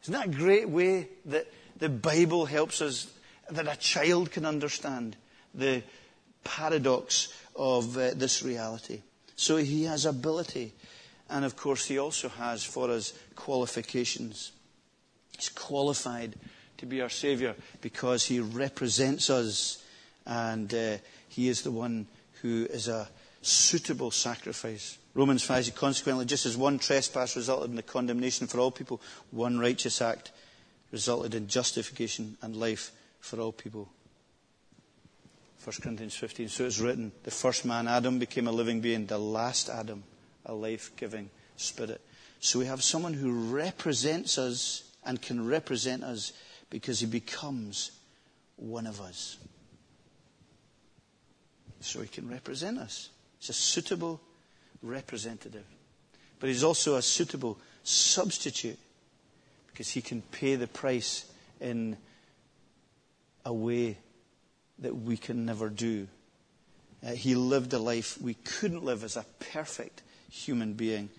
Isn't 0.03 0.15
that 0.15 0.27
a 0.27 0.31
great 0.31 0.69
way 0.69 1.09
that 1.27 1.47
the 1.79 1.89
Bible 1.89 2.45
helps 2.45 2.83
us, 2.83 3.11
that 3.51 3.67
a 3.67 3.77
child 3.77 4.31
can 4.31 4.45
understand? 4.45 5.17
the 5.55 5.83
paradox 6.43 7.33
of 7.57 7.97
uh, 7.97 8.11
this 8.15 8.43
reality. 8.43 9.01
So 9.37 9.57
he 9.57 9.85
has 9.85 10.05
ability. 10.05 10.73
And 11.31 11.45
of 11.45 11.57
course, 11.57 11.87
he 11.87 11.99
also 11.99 12.29
has 12.29 12.65
for 12.65 12.91
us 12.91 13.15
qualifications. 13.37 14.53
He's 15.37 15.49
qualified 15.49 16.35
to 16.79 16.87
be 16.87 17.01
our 17.01 17.09
Savior 17.09 17.55
because 17.81 18.25
he 18.25 18.41
represents 18.41 19.31
us 19.31 19.83
and 20.27 20.73
uh, 20.75 20.97
he 21.29 21.49
is 21.49 21.63
the 21.63 21.71
one 21.71 22.07
who 22.43 22.67
is 22.69 22.89
a 22.89 23.09
suitable 23.47 24.11
sacrifice. 24.11 24.99
Romans 25.15 25.43
5 25.45 25.75
consequently, 25.75 26.25
just 26.25 26.47
as 26.47 26.57
one 26.57 26.79
trespass 26.79 27.37
resulted 27.37 27.71
in 27.71 27.77
the 27.77 27.83
condemnation 27.83 28.47
for 28.47 28.59
all 28.59 28.71
people, 28.71 29.01
one 29.31 29.59
righteous 29.59 30.01
act 30.03 30.33
resulted 30.91 31.35
in 31.35 31.47
justification 31.47 32.37
and 32.43 32.57
life 32.57 32.93
for 33.21 33.41
all 33.41 33.53
people. 33.53 33.89
1 35.63 35.77
Corinthians 35.81 36.15
15. 36.15 36.49
So 36.49 36.65
it's 36.67 36.79
written, 36.79 37.13
the 37.23 37.31
first 37.31 37.65
man, 37.65 37.89
Adam, 37.89 38.19
became 38.19 38.47
a 38.47 38.53
living 38.53 38.81
being. 38.81 39.07
The 39.07 39.19
last 39.19 39.71
Adam, 39.71 40.05
a 40.45 40.53
life-giving 40.53 41.31
spirit. 41.57 42.01
So 42.41 42.59
we 42.59 42.67
have 42.67 42.83
someone 42.83 43.15
who 43.15 43.33
represents 43.55 44.37
us 44.37 44.85
and 45.05 45.21
can 45.21 45.47
represent 45.47 46.05
us 46.05 46.33
because 46.69 47.01
he 47.01 47.07
becomes 47.07 47.93
one 48.57 48.87
of 48.87 49.01
us. 49.01 49.39
So 51.81 52.03
he 52.03 52.09
can 52.09 52.29
represent 52.29 52.79
us. 52.79 53.09
A 53.49 53.53
suitable 53.53 54.21
representative. 54.83 55.67
But 56.41 56.49
he's 56.49 56.65
also 56.65 56.97
a 56.97 57.03
suitable 57.03 57.59
substitute 57.83 58.79
because 59.67 59.91
he 59.91 60.01
can 60.01 60.23
pay 60.23 60.57
the 60.57 60.67
price 60.67 61.27
in 61.61 61.97
a 63.45 63.53
way 63.53 63.99
that 64.79 64.97
we 64.97 65.17
can 65.17 65.45
never 65.45 65.69
do. 65.69 66.09
Uh, 67.05 67.13
he 67.13 67.35
lived 67.35 67.73
a 67.73 67.79
life 67.79 68.21
we 68.21 68.35
couldn't 68.35 68.85
live 68.85 69.05
as 69.05 69.17
a 69.17 69.25
perfect 69.53 70.03
human 70.31 70.73
being. 70.73 71.11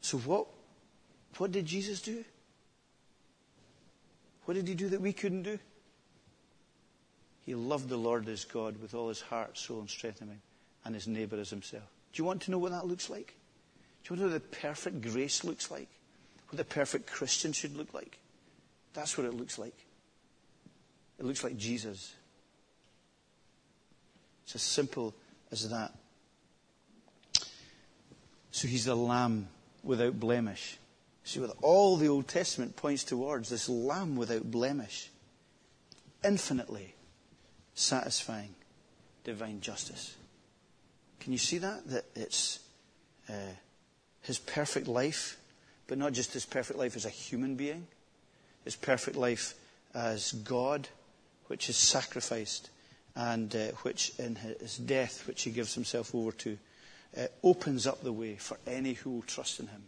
So, 0.00 0.18
what, 0.18 0.46
what 1.38 1.52
did 1.52 1.66
Jesus 1.66 2.00
do? 2.00 2.24
What 4.44 4.54
did 4.54 4.68
he 4.68 4.74
do 4.74 4.90
that 4.90 5.00
we 5.00 5.12
couldn't 5.12 5.42
do? 5.42 5.58
He 7.44 7.54
loved 7.54 7.88
the 7.88 7.96
Lord 7.96 8.26
his 8.26 8.44
God 8.44 8.80
with 8.80 8.94
all 8.94 9.08
his 9.08 9.20
heart, 9.20 9.58
soul, 9.58 9.80
and 9.80 9.90
strength 9.90 10.22
and 10.86 10.94
his 10.94 11.06
neighbour 11.06 11.36
as 11.36 11.50
himself. 11.50 11.84
Do 12.12 12.22
you 12.22 12.24
want 12.24 12.42
to 12.42 12.50
know 12.50 12.58
what 12.58 12.72
that 12.72 12.86
looks 12.86 13.10
like? 13.10 13.34
Do 14.02 14.14
you 14.14 14.16
want 14.16 14.20
to 14.20 14.26
know 14.28 14.32
what 14.32 14.50
the 14.50 14.56
perfect 14.58 15.02
grace 15.02 15.44
looks 15.44 15.70
like? 15.70 15.88
What 16.48 16.56
the 16.56 16.64
perfect 16.64 17.06
Christian 17.06 17.52
should 17.52 17.76
look 17.76 17.92
like? 17.92 18.18
That's 18.94 19.18
what 19.18 19.26
it 19.26 19.34
looks 19.34 19.58
like. 19.58 19.74
It 21.18 21.24
looks 21.24 21.42
like 21.42 21.56
Jesus. 21.56 22.14
It's 24.44 24.54
as 24.54 24.62
simple 24.62 25.12
as 25.50 25.68
that. 25.70 25.92
So 28.52 28.68
he's 28.68 28.84
the 28.84 28.94
lamb 28.94 29.48
without 29.82 30.18
blemish. 30.18 30.78
See, 31.24 31.40
what 31.40 31.56
all 31.60 31.96
the 31.96 32.08
Old 32.08 32.28
Testament 32.28 32.76
points 32.76 33.02
towards 33.02 33.48
this 33.48 33.68
lamb 33.68 34.14
without 34.14 34.48
blemish, 34.48 35.10
infinitely 36.24 36.94
satisfying 37.74 38.54
divine 39.24 39.60
justice. 39.60 40.14
Can 41.20 41.32
you 41.32 41.38
see 41.38 41.58
that? 41.58 41.88
That 41.88 42.04
it's 42.14 42.60
uh, 43.28 43.54
his 44.22 44.38
perfect 44.38 44.88
life, 44.88 45.38
but 45.86 45.98
not 45.98 46.12
just 46.12 46.32
his 46.32 46.46
perfect 46.46 46.78
life 46.78 46.96
as 46.96 47.04
a 47.04 47.10
human 47.10 47.56
being, 47.56 47.86
his 48.64 48.76
perfect 48.76 49.16
life 49.16 49.54
as 49.94 50.32
God, 50.32 50.88
which 51.46 51.68
is 51.68 51.76
sacrificed 51.76 52.70
and 53.14 53.54
uh, 53.56 53.68
which 53.82 54.12
in 54.18 54.36
his 54.36 54.76
death, 54.76 55.26
which 55.26 55.42
he 55.42 55.50
gives 55.50 55.74
himself 55.74 56.14
over 56.14 56.32
to, 56.32 56.58
uh, 57.16 57.26
opens 57.42 57.86
up 57.86 58.02
the 58.02 58.12
way 58.12 58.36
for 58.36 58.58
any 58.66 58.92
who 58.92 59.10
will 59.10 59.22
trust 59.22 59.58
in 59.58 59.68
him 59.68 59.84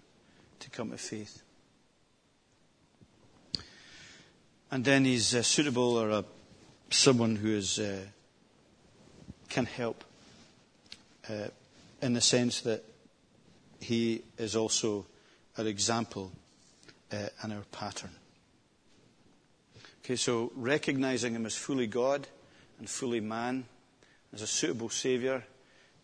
to 0.60 0.70
come 0.70 0.90
to 0.90 0.96
faith. 0.96 1.42
And 4.70 4.84
then 4.84 5.04
he's 5.04 5.34
uh, 5.34 5.42
suitable 5.42 5.98
or 5.98 6.24
someone 6.90 7.36
who 7.36 7.48
is, 7.48 7.78
uh, 7.78 8.00
can 9.50 9.66
help 9.66 10.04
uh, 11.28 11.48
in 12.02 12.14
the 12.14 12.20
sense 12.20 12.60
that 12.62 12.84
he 13.80 14.22
is 14.36 14.56
also 14.56 15.06
our 15.56 15.66
example 15.66 16.32
uh, 17.12 17.26
and 17.42 17.52
our 17.52 17.64
pattern. 17.72 18.10
Okay, 20.04 20.16
so 20.16 20.52
recognizing 20.54 21.34
him 21.34 21.46
as 21.46 21.56
fully 21.56 21.86
God 21.86 22.26
and 22.78 22.88
fully 22.88 23.20
man, 23.20 23.64
as 24.32 24.42
a 24.42 24.46
suitable 24.46 24.88
Saviour. 24.88 25.44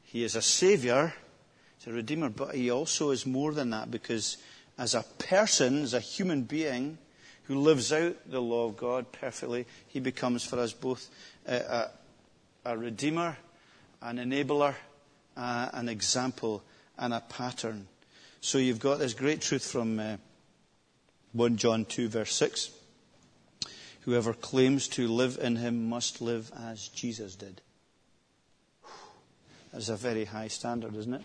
He 0.02 0.24
is 0.24 0.36
a 0.36 0.42
Saviour, 0.42 1.14
he's 1.78 1.86
a 1.86 1.92
Redeemer, 1.92 2.28
but 2.28 2.54
he 2.54 2.70
also 2.70 3.10
is 3.10 3.26
more 3.26 3.52
than 3.52 3.70
that 3.70 3.90
because 3.90 4.36
as 4.78 4.94
a 4.94 5.04
person, 5.18 5.82
as 5.82 5.94
a 5.94 6.00
human 6.00 6.42
being 6.42 6.98
who 7.44 7.60
lives 7.60 7.92
out 7.92 8.16
the 8.28 8.40
law 8.40 8.66
of 8.66 8.76
God 8.76 9.12
perfectly, 9.12 9.66
he 9.88 10.00
becomes 10.00 10.44
for 10.44 10.58
us 10.58 10.72
both 10.72 11.08
a, 11.46 11.56
a, 11.56 11.90
a 12.72 12.78
Redeemer, 12.78 13.36
an 14.02 14.18
enabler, 14.18 14.74
uh, 15.36 15.68
an 15.72 15.88
example, 15.88 16.62
and 16.98 17.12
a 17.12 17.20
pattern. 17.20 17.88
So 18.40 18.58
you've 18.58 18.80
got 18.80 18.98
this 18.98 19.14
great 19.14 19.40
truth 19.40 19.64
from 19.64 19.98
uh, 19.98 20.16
1 21.32 21.56
John 21.56 21.84
2, 21.84 22.08
verse 22.08 22.34
6. 22.34 22.70
Whoever 24.02 24.34
claims 24.34 24.86
to 24.88 25.08
live 25.08 25.38
in 25.40 25.56
him 25.56 25.88
must 25.88 26.20
live 26.20 26.52
as 26.56 26.88
Jesus 26.88 27.34
did. 27.34 27.62
That's 29.72 29.88
a 29.88 29.96
very 29.96 30.26
high 30.26 30.48
standard, 30.48 30.94
isn't 30.94 31.14
it? 31.14 31.22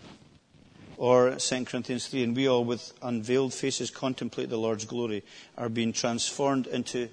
Or 0.96 1.36
2 1.36 1.64
Corinthians 1.66 2.08
3, 2.08 2.24
and 2.24 2.36
we 2.36 2.48
all 2.48 2.64
with 2.64 2.92
unveiled 3.00 3.54
faces 3.54 3.90
contemplate 3.90 4.50
the 4.50 4.56
Lord's 4.56 4.84
glory, 4.84 5.22
are 5.56 5.68
being 5.68 5.92
transformed 5.92 6.66
into 6.66 7.08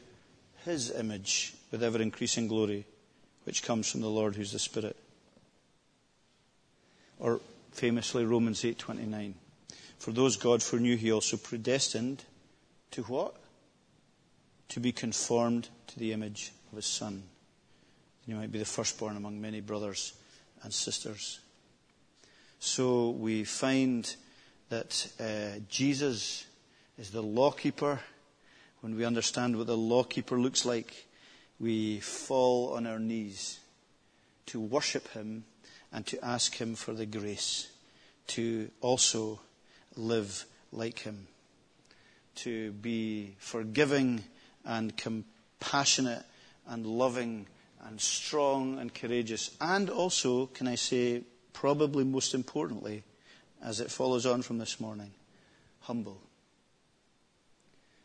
his 0.65 0.89
image 0.89 1.53
with 1.71 1.83
ever 1.83 2.01
increasing 2.01 2.47
glory, 2.47 2.85
which 3.43 3.61
comes 3.61 3.89
from 3.89 4.01
the 4.01 4.09
Lord 4.09 4.35
who's 4.35 4.51
the 4.51 4.59
Spirit. 4.59 4.97
Or 7.19 7.41
famously 7.71 8.25
Romans 8.25 8.63
8:29. 8.63 9.35
For 9.97 10.11
those 10.11 10.37
God 10.37 10.61
foreknew 10.61 10.95
he 10.97 11.11
also 11.11 11.37
predestined 11.37 12.23
to 12.91 13.03
what? 13.03 13.35
To 14.69 14.79
be 14.79 14.91
conformed 14.91 15.69
to 15.87 15.99
the 15.99 16.13
image 16.13 16.51
of 16.71 16.75
his 16.75 16.85
son. 16.85 17.23
You 18.25 18.35
might 18.35 18.51
be 18.51 18.59
the 18.59 18.65
firstborn 18.65 19.17
among 19.17 19.39
many 19.39 19.61
brothers 19.61 20.13
and 20.63 20.73
sisters. 20.73 21.39
So 22.59 23.11
we 23.11 23.43
find 23.43 24.15
that 24.69 25.07
uh, 25.19 25.59
Jesus 25.69 26.45
is 26.97 27.11
the 27.11 27.23
lawkeeper. 27.23 28.01
When 28.81 28.95
we 28.95 29.05
understand 29.05 29.57
what 29.57 29.67
the 29.67 29.77
lawkeeper 29.77 30.37
looks 30.37 30.65
like, 30.65 31.07
we 31.59 31.99
fall 31.99 32.73
on 32.73 32.85
our 32.85 32.99
knees 32.99 33.59
to 34.47 34.59
worship 34.59 35.07
him 35.13 35.45
and 35.91 36.05
to 36.07 36.23
ask 36.23 36.55
him 36.55 36.75
for 36.75 36.93
the 36.93 37.05
grace 37.05 37.67
to 38.27 38.69
also 38.81 39.39
live 39.95 40.45
like 40.71 40.99
him, 40.99 41.27
to 42.35 42.71
be 42.73 43.35
forgiving 43.39 44.23
and 44.65 44.95
compassionate 44.97 46.23
and 46.67 46.85
loving 46.85 47.47
and 47.85 47.99
strong 48.01 48.79
and 48.79 48.93
courageous, 48.93 49.55
and 49.61 49.89
also, 49.89 50.47
can 50.47 50.67
I 50.67 50.75
say, 50.75 51.23
probably 51.53 52.03
most 52.03 52.33
importantly, 52.33 53.03
as 53.63 53.79
it 53.79 53.89
follows 53.89 54.25
on 54.25 54.41
from 54.41 54.57
this 54.57 54.79
morning, 54.79 55.11
humble. 55.81 56.21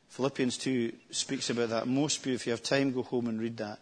Philippians 0.09 0.59
2 0.59 0.92
speaks 1.11 1.51
about 1.51 1.71
that. 1.71 1.88
Most 1.88 2.21
of 2.21 2.27
you, 2.27 2.35
if 2.35 2.47
you 2.47 2.53
have 2.53 2.62
time, 2.62 2.92
go 2.92 3.03
home 3.03 3.27
and 3.27 3.40
read 3.40 3.57
that. 3.57 3.81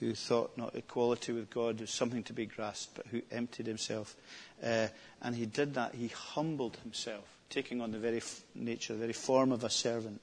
Who 0.00 0.14
thought 0.14 0.56
not 0.56 0.74
equality 0.74 1.32
with 1.32 1.50
God 1.50 1.80
was 1.80 1.90
something 1.90 2.24
to 2.24 2.32
be 2.32 2.46
grasped, 2.46 2.96
but 2.96 3.06
who 3.06 3.22
emptied 3.30 3.66
himself. 3.66 4.16
Uh, 4.62 4.88
and 5.22 5.36
he 5.36 5.46
did 5.46 5.74
that. 5.74 5.94
He 5.94 6.08
humbled 6.08 6.76
himself, 6.82 7.24
taking 7.48 7.80
on 7.80 7.92
the 7.92 7.98
very 7.98 8.22
nature, 8.54 8.94
the 8.94 8.98
very 8.98 9.12
form 9.12 9.52
of 9.52 9.62
a 9.62 9.70
servant, 9.70 10.20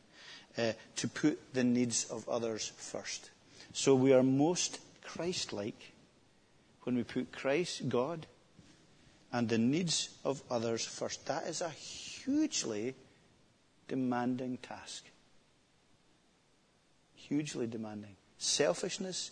uh, 0.57 0.73
to 0.97 1.07
put 1.07 1.53
the 1.53 1.63
needs 1.63 2.05
of 2.05 2.27
others 2.27 2.73
first. 2.77 3.29
So 3.73 3.95
we 3.95 4.13
are 4.13 4.23
most 4.23 4.79
Christ 5.03 5.53
like 5.53 5.93
when 6.83 6.95
we 6.95 7.03
put 7.03 7.31
Christ, 7.31 7.87
God, 7.87 8.25
and 9.31 9.47
the 9.47 9.57
needs 9.57 10.09
of 10.25 10.41
others 10.49 10.85
first. 10.85 11.25
That 11.27 11.43
is 11.47 11.61
a 11.61 11.69
hugely 11.69 12.95
demanding 13.87 14.57
task. 14.57 15.05
Hugely 17.15 17.67
demanding. 17.67 18.15
Selfishness 18.37 19.31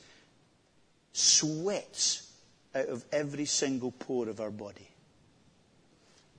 sweats 1.13 2.31
out 2.75 2.87
of 2.87 3.05
every 3.11 3.45
single 3.45 3.91
pore 3.91 4.29
of 4.29 4.39
our 4.39 4.51
body. 4.51 4.87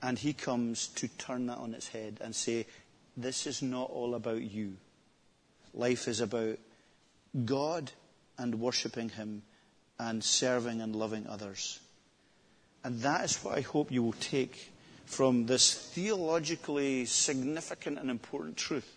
And 0.01 0.17
he 0.17 0.33
comes 0.33 0.87
to 0.95 1.07
turn 1.07 1.47
that 1.47 1.59
on 1.59 1.73
its 1.73 1.89
head 1.89 2.17
and 2.21 2.35
say, 2.35 2.65
This 3.15 3.45
is 3.45 3.61
not 3.61 3.89
all 3.89 4.15
about 4.15 4.41
you. 4.41 4.77
Life 5.73 6.07
is 6.07 6.21
about 6.21 6.57
God 7.45 7.91
and 8.37 8.59
worshipping 8.59 9.09
him 9.09 9.43
and 9.99 10.23
serving 10.23 10.81
and 10.81 10.95
loving 10.95 11.27
others. 11.27 11.79
And 12.83 12.99
that 13.01 13.23
is 13.25 13.37
what 13.37 13.57
I 13.57 13.61
hope 13.61 13.91
you 13.91 14.01
will 14.01 14.13
take 14.13 14.71
from 15.05 15.45
this 15.45 15.73
theologically 15.73 17.05
significant 17.05 17.99
and 17.99 18.09
important 18.09 18.57
truth 18.57 18.89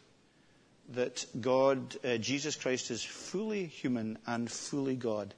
that 0.91 1.27
God, 1.41 1.97
uh, 2.05 2.17
Jesus 2.17 2.57
Christ, 2.57 2.91
is 2.91 3.03
fully 3.03 3.67
human 3.67 4.19
and 4.27 4.51
fully 4.51 4.97
God. 4.97 5.35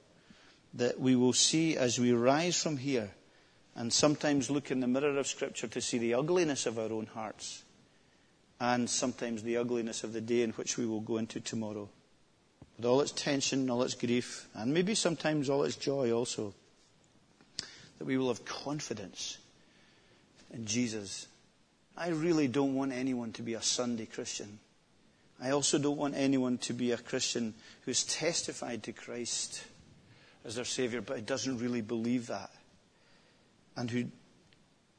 That 0.77 0.99
we 0.99 1.15
will 1.15 1.33
see 1.33 1.75
as 1.75 1.99
we 1.99 2.13
rise 2.13 2.61
from 2.61 2.77
here 2.77 3.11
and 3.75 3.93
sometimes 3.93 4.49
look 4.49 4.71
in 4.71 4.79
the 4.79 4.87
mirror 4.87 5.17
of 5.17 5.27
Scripture 5.27 5.67
to 5.67 5.81
see 5.81 5.97
the 5.97 6.15
ugliness 6.15 6.65
of 6.65 6.79
our 6.79 6.91
own 6.91 7.05
hearts 7.05 7.63
and 8.59 8.89
sometimes 8.89 9.43
the 9.43 9.57
ugliness 9.57 10.03
of 10.03 10.13
the 10.13 10.21
day 10.21 10.41
in 10.41 10.51
which 10.51 10.77
we 10.77 10.85
will 10.85 11.01
go 11.01 11.17
into 11.17 11.39
tomorrow. 11.39 11.87
With 12.75 12.85
all 12.85 13.01
its 13.01 13.11
tension, 13.11 13.69
all 13.69 13.83
its 13.83 13.93
grief, 13.93 14.47
and 14.53 14.73
maybe 14.73 14.95
sometimes 14.95 15.49
all 15.49 15.63
its 15.63 15.75
joy 15.75 16.11
also 16.11 16.53
that 17.97 18.05
we 18.05 18.17
will 18.17 18.27
have 18.27 18.45
confidence 18.45 19.37
in 20.53 20.65
Jesus. 20.65 21.27
I 21.95 22.09
really 22.09 22.47
don't 22.47 22.75
want 22.75 22.93
anyone 22.93 23.31
to 23.33 23.41
be 23.41 23.55
a 23.55 23.61
Sunday 23.61 24.05
Christian. 24.05 24.59
I 25.41 25.51
also 25.51 25.77
don't 25.77 25.97
want 25.97 26.15
anyone 26.15 26.57
to 26.59 26.73
be 26.73 26.91
a 26.91 26.97
Christian 26.97 27.53
who's 27.85 28.03
testified 28.03 28.83
to 28.83 28.91
Christ 28.91 29.63
as 30.47 30.55
their 30.55 30.65
Savior, 30.65 31.01
but 31.01 31.17
he 31.17 31.21
doesn't 31.21 31.59
really 31.59 31.81
believe 31.81 32.27
that. 32.27 32.49
And 33.75 33.91
who 33.91 34.05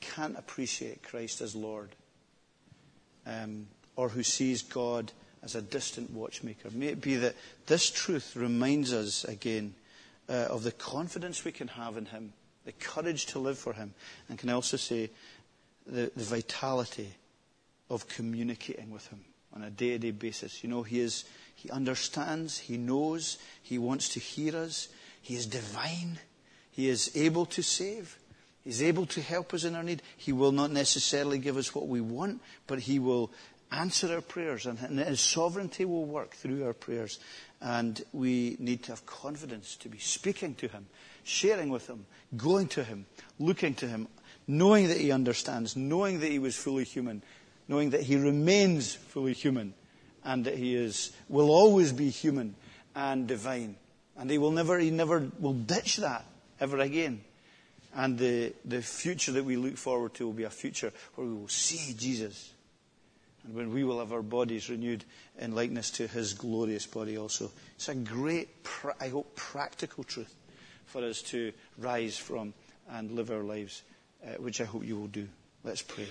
can't 0.01 0.39
appreciate 0.39 1.03
Christ 1.03 1.41
as 1.41 1.57
Lord. 1.57 1.89
Um, 3.27 3.67
or 3.99 4.09
who 4.09 4.23
sees 4.23 4.63
God 4.63 5.11
as 5.43 5.57
a 5.57 5.61
distant 5.61 6.13
watchmaker. 6.13 6.71
May 6.71 6.87
it 6.87 7.01
be 7.01 7.17
that 7.17 7.35
this 7.67 7.91
truth 7.91 8.37
reminds 8.37 8.93
us 8.93 9.25
again 9.25 9.75
uh, 10.29 10.47
of 10.51 10.63
the 10.63 10.71
confidence 10.71 11.45
we 11.45 11.51
can 11.51 11.67
have 11.67 11.97
in 11.97 12.07
Him 12.07 12.33
the 12.65 12.73
courage 12.73 13.27
to 13.27 13.41
live 13.41 13.59
for 13.59 13.73
Him, 13.73 13.95
and 14.29 14.39
can 14.39 14.51
I 14.51 14.53
also 14.53 14.77
say 14.77 15.11
the, 15.85 16.13
the 16.15 16.25
vitality 16.25 17.15
of 17.91 18.07
communicating 18.09 18.91
with 18.91 19.07
Him 19.09 19.25
on 19.53 19.63
a 19.63 19.71
day 19.71 19.91
to 19.91 19.99
day 19.99 20.11
basis. 20.13 20.63
You 20.63 20.71
know, 20.71 20.85
He 20.85 21.01
is, 21.01 21.25
He 21.57 21.71
understands, 21.71 22.59
He 22.59 22.77
knows, 22.77 23.39
He 23.63 23.79
wants 23.79 24.11
to 24.11 24.21
hear 24.21 24.55
us, 24.55 24.89
He 25.29 25.35
is 25.35 25.45
divine, 25.45 26.19
He 26.71 26.89
is 26.89 27.13
able 27.15 27.45
to 27.45 27.63
save. 27.63 28.19
He's 28.65 28.83
able 28.83 29.05
to 29.05 29.21
help 29.21 29.53
us 29.53 29.65
in 29.65 29.75
our 29.75 29.83
need. 29.83 30.01
He 30.17 30.33
will 30.33 30.53
not 30.53 30.71
necessarily 30.71 31.37
give 31.37 31.59
us 31.59 31.75
what 31.75 31.87
we 31.87 32.01
want, 32.01 32.41
but 32.67 32.79
He 32.79 32.99
will 32.99 33.31
answer 33.71 34.11
our 34.11 34.23
prayers, 34.23 34.65
and 34.65 34.79
His 34.79 35.21
sovereignty 35.21 35.85
will 35.85 36.07
work 36.07 36.31
through 36.31 36.65
our 36.65 36.73
prayers. 36.73 37.19
And 37.61 38.03
we 38.15 38.57
need 38.59 38.85
to 38.85 38.93
have 38.93 39.05
confidence 39.05 39.77
to 39.77 39.91
be 39.91 39.99
speaking 39.99 40.55
to 40.55 40.69
Him, 40.69 40.87
sharing 41.25 41.69
with 41.69 41.87
Him, 41.87 42.07
going 42.35 42.69
to 42.69 42.83
Him, 42.83 43.05
looking 43.39 43.75
to 43.75 43.87
Him, 43.87 44.09
knowing 44.47 44.89
that 44.89 44.97
He 44.97 45.13
understands, 45.13 45.77
knowing 45.77 46.21
that 46.21 46.31
He 46.31 46.39
was 46.39 46.57
fully 46.57 46.85
human, 46.85 47.23
knowing 47.69 47.91
that 47.91 48.01
He 48.01 48.17
remains 48.17 48.95
fully 48.95 49.35
human, 49.35 49.75
and 50.25 50.47
that 50.47 50.57
He 50.57 50.75
is, 50.75 51.13
will 51.29 51.51
always 51.51 51.93
be 51.93 52.09
human 52.09 52.55
and 52.95 53.27
divine. 53.27 53.77
And 54.19 54.31
He 54.31 54.39
will 54.39 54.51
never, 54.51 54.79
He 54.79 54.91
never 54.91 55.31
will 55.39 55.55
ditch 55.55 55.97
that 55.99 56.25
ever 56.61 56.79
again. 56.79 57.23
And 57.95 58.19
the, 58.19 58.53
the 58.65 58.83
future 58.83 59.33
that 59.33 59.45
we 59.45 59.57
look 59.57 59.77
forward 59.77 60.15
to 60.15 60.27
will 60.27 60.35
be 60.35 60.45
a 60.45 60.51
future 60.51 60.93
where 61.15 61.27
we 61.27 61.35
will 61.35 61.49
see 61.49 61.95
Jesus 61.95 62.53
and 63.45 63.57
when 63.57 63.73
we 63.73 63.83
will 63.83 63.99
have 63.99 64.13
our 64.13 64.23
bodies 64.23 64.69
renewed 64.69 65.05
in 65.39 65.55
likeness 65.55 65.91
to 65.93 66.07
his 66.07 66.35
glorious 66.35 66.87
body 66.87 67.17
also. 67.17 67.51
It's 67.77 67.89
a 67.89 67.95
great, 67.95 68.49
I 69.01 69.09
hope, 69.09 69.35
practical 69.37 70.05
truth 70.05 70.35
for 70.87 71.03
us 71.03 71.23
to 71.23 71.53
rise 71.79 72.19
from 72.19 72.53
and 72.91 73.13
live 73.13 73.31
our 73.31 73.43
lives, 73.43 73.83
uh, 74.25 74.33
which 74.35 74.61
I 74.61 74.65
hope 74.65 74.85
you 74.85 74.99
will 74.99 75.07
do. 75.07 75.29
Let's 75.65 75.83
pray. 75.83 76.07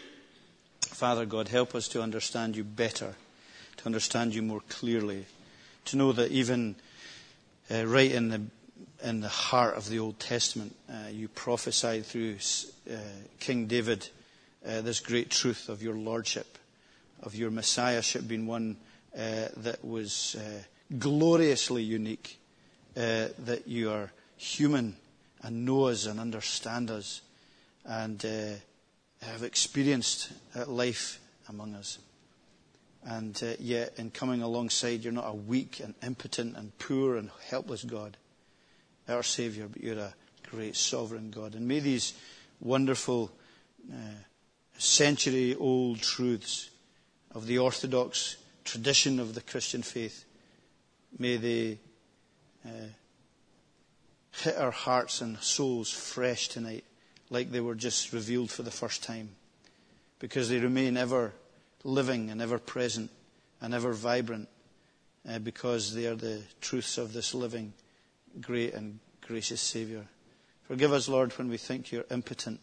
Father 0.82 1.26
God, 1.26 1.48
help 1.48 1.76
us 1.76 1.88
to 1.90 2.02
understand 2.02 2.56
you 2.56 2.64
better, 2.64 3.16
to 3.78 3.86
understand 3.86 4.34
you 4.34 4.42
more 4.42 4.62
clearly, 4.70 5.26
to 5.86 5.98
know 5.98 6.12
that 6.14 6.32
even 6.32 6.76
uh, 7.72 7.86
right 7.86 8.12
in 8.12 8.30
the 8.30 8.42
in 9.04 9.22
the 9.22 9.28
heart 9.28 9.76
of 9.76 9.90
the 9.90 10.00
Old 10.00 10.20
Testament, 10.20 10.76
uh, 10.90 11.10
you 11.12 11.28
prophesied 11.28 12.04
through 12.04 12.38
uh, 12.90 12.96
King 13.40 13.68
David 13.68 14.10
uh, 14.68 14.82
this 14.82 15.00
great 15.00 15.30
truth 15.30 15.70
of 15.70 15.84
your 15.84 15.94
lordship 15.94 16.58
of 17.22 17.36
your 17.36 17.52
messiahship 17.52 18.28
being 18.28 18.48
one 18.48 18.78
uh, 19.16 19.48
that 19.58 19.84
was 19.84 20.36
gloriously 21.00 21.84
unique, 21.84 22.38
that 22.94 23.64
you 23.66 23.92
are 23.92 24.12
human 24.38 24.96
and 25.42 25.66
know 25.66 25.86
us 25.86 26.06
and 26.06 26.20
understand 26.20 26.92
us 26.92 27.22
and 27.86 28.22
have 29.22 29.44
experienced 29.44 30.32
life 30.68 31.20
among 31.50 31.74
us. 31.76 31.98
And 33.10 33.42
uh, 33.42 33.54
yet, 33.58 33.94
in 33.96 34.12
coming 34.12 34.42
alongside, 34.42 35.06
you're 35.06 35.14
not 35.14 35.30
a 35.30 35.34
weak 35.34 35.80
and 35.80 35.96
impotent 36.04 36.58
and 36.58 36.78
poor 36.78 37.16
and 37.16 37.30
helpless 37.50 37.86
God, 37.86 38.18
our 39.08 39.24
Savior, 39.24 39.70
but 39.70 39.82
you're 39.82 39.98
a 39.98 40.14
great 40.52 40.76
sovereign 40.76 41.32
God. 41.32 41.56
And 41.56 41.70
may 41.70 41.80
these 41.80 42.14
wonderful 42.60 43.32
uh, 43.90 43.96
century 44.78 45.56
old 45.56 46.02
truths 46.02 46.70
of 47.32 47.48
the 47.48 47.60
orthodox 47.60 48.36
tradition 48.66 49.22
of 49.22 49.36
the 49.36 49.42
Christian 49.42 49.84
faith. 49.84 50.26
May 51.18 51.38
they 51.38 51.80
uh, 52.66 52.90
hit 54.42 54.58
our 54.58 54.72
hearts 54.72 55.22
and 55.22 55.38
souls 55.38 55.94
fresh 55.94 56.50
tonight, 56.50 56.84
like 57.30 57.52
they 57.52 57.62
were 57.62 57.76
just 57.76 58.12
revealed 58.12 58.52
for 58.52 58.64
the 58.64 58.72
first 58.72 59.02
time, 59.02 59.30
because 60.20 60.50
they 60.50 60.60
remain 60.60 60.98
ever 60.98 61.32
living 61.88 62.30
and 62.30 62.42
ever 62.42 62.60
present 62.60 63.10
and 63.62 63.74
ever 63.74 63.94
vibrant, 63.94 64.50
uh, 65.28 65.40
because 65.40 65.96
they 65.96 66.06
are 66.06 66.16
the 66.16 66.44
truths 66.62 66.98
of 66.98 67.14
this 67.14 67.34
living, 67.34 67.74
great, 68.42 68.74
and 68.74 69.00
gracious 69.26 69.62
Saviour. 69.62 70.04
Forgive 70.68 70.92
us, 70.92 71.08
Lord, 71.08 71.32
when 71.38 71.50
we 71.50 71.58
think 71.58 71.92
you're 71.92 72.06
impotent, 72.12 72.60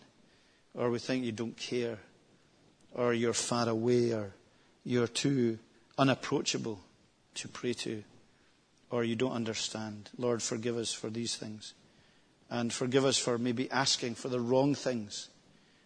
or 0.74 0.90
we 0.90 0.98
think 0.98 1.24
you 1.24 1.32
don't 1.32 1.56
care, 1.56 1.98
or 2.92 3.14
you're 3.14 3.32
far 3.32 3.68
away, 3.68 4.12
or 4.12 4.34
you're 4.84 5.08
too 5.08 5.58
unapproachable 5.96 6.80
to 7.34 7.48
pray 7.48 7.72
to, 7.72 8.04
or 8.90 9.04
you 9.04 9.16
don't 9.16 9.32
understand. 9.32 10.10
Lord, 10.18 10.42
forgive 10.42 10.76
us 10.76 10.92
for 10.92 11.08
these 11.08 11.34
things. 11.34 11.72
And 12.50 12.72
forgive 12.72 13.04
us 13.04 13.18
for 13.18 13.38
maybe 13.38 13.70
asking 13.70 14.16
for 14.16 14.28
the 14.28 14.38
wrong 14.38 14.74
things 14.74 15.28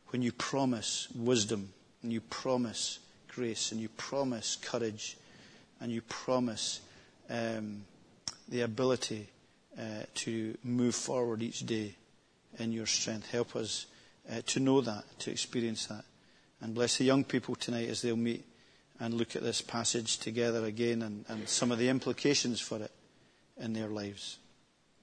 when 0.09 0.23
you 0.23 0.33
promise 0.33 1.07
wisdom, 1.15 1.73
and 2.03 2.13
you 2.13 2.21
promise 2.21 2.99
grace, 3.39 3.71
and 3.71 3.81
you 3.81 3.89
promise 3.91 4.57
courage, 4.57 5.17
and 5.81 5.93
you 5.93 6.03
promise 6.03 6.81
um, 7.31 7.85
the 8.49 8.63
ability 8.63 9.29
uh, 9.79 10.03
to 10.15 10.59
move 10.65 10.95
forward 10.95 11.41
each 11.41 11.65
day 11.65 11.95
in 12.59 12.73
your 12.73 12.87
strength. 12.87 13.31
Help 13.31 13.55
us 13.55 13.87
uh, 14.29 14.41
to 14.47 14.59
know 14.59 14.81
that, 14.81 15.05
to 15.21 15.31
experience 15.31 15.87
that. 15.87 16.05
And 16.61 16.75
bless 16.75 16.99
the 16.99 17.05
young 17.05 17.23
people 17.23 17.55
tonight 17.55 17.89
as 17.89 18.03
they'll 18.03 18.17
meet 18.17 18.45
and 18.99 19.15
look 19.15 19.37
at 19.37 19.45
this 19.45 19.63
passage 19.63 20.19
together 20.19 20.65
again 20.65 21.03
and, 21.03 21.25
and 21.29 21.49
some 21.49 21.71
of 21.71 21.79
the 21.79 21.89
implications 21.89 22.61
for 22.61 22.79
it 22.79 22.91
in 23.57 23.73
their 23.73 23.87
lives. 23.87 24.39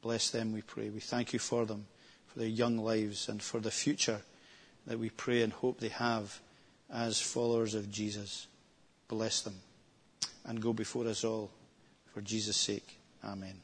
Bless 0.01 0.29
them, 0.29 0.51
we 0.51 0.61
pray. 0.61 0.89
We 0.89 0.99
thank 0.99 1.31
you 1.31 1.39
for 1.39 1.65
them, 1.65 1.87
for 2.27 2.39
their 2.39 2.49
young 2.49 2.77
lives, 2.77 3.29
and 3.29 3.41
for 3.41 3.61
the 3.61 3.71
future 3.71 4.21
that 4.85 4.99
we 4.99 5.09
pray 5.09 5.41
and 5.41 5.53
hope 5.53 5.79
they 5.79 5.87
have 5.87 6.41
as 6.91 7.21
followers 7.21 7.75
of 7.75 7.91
Jesus. 7.91 8.47
Bless 9.07 9.41
them 9.41 9.55
and 10.45 10.61
go 10.61 10.73
before 10.73 11.07
us 11.07 11.23
all 11.23 11.51
for 12.13 12.21
Jesus' 12.21 12.57
sake. 12.57 12.97
Amen. 13.23 13.61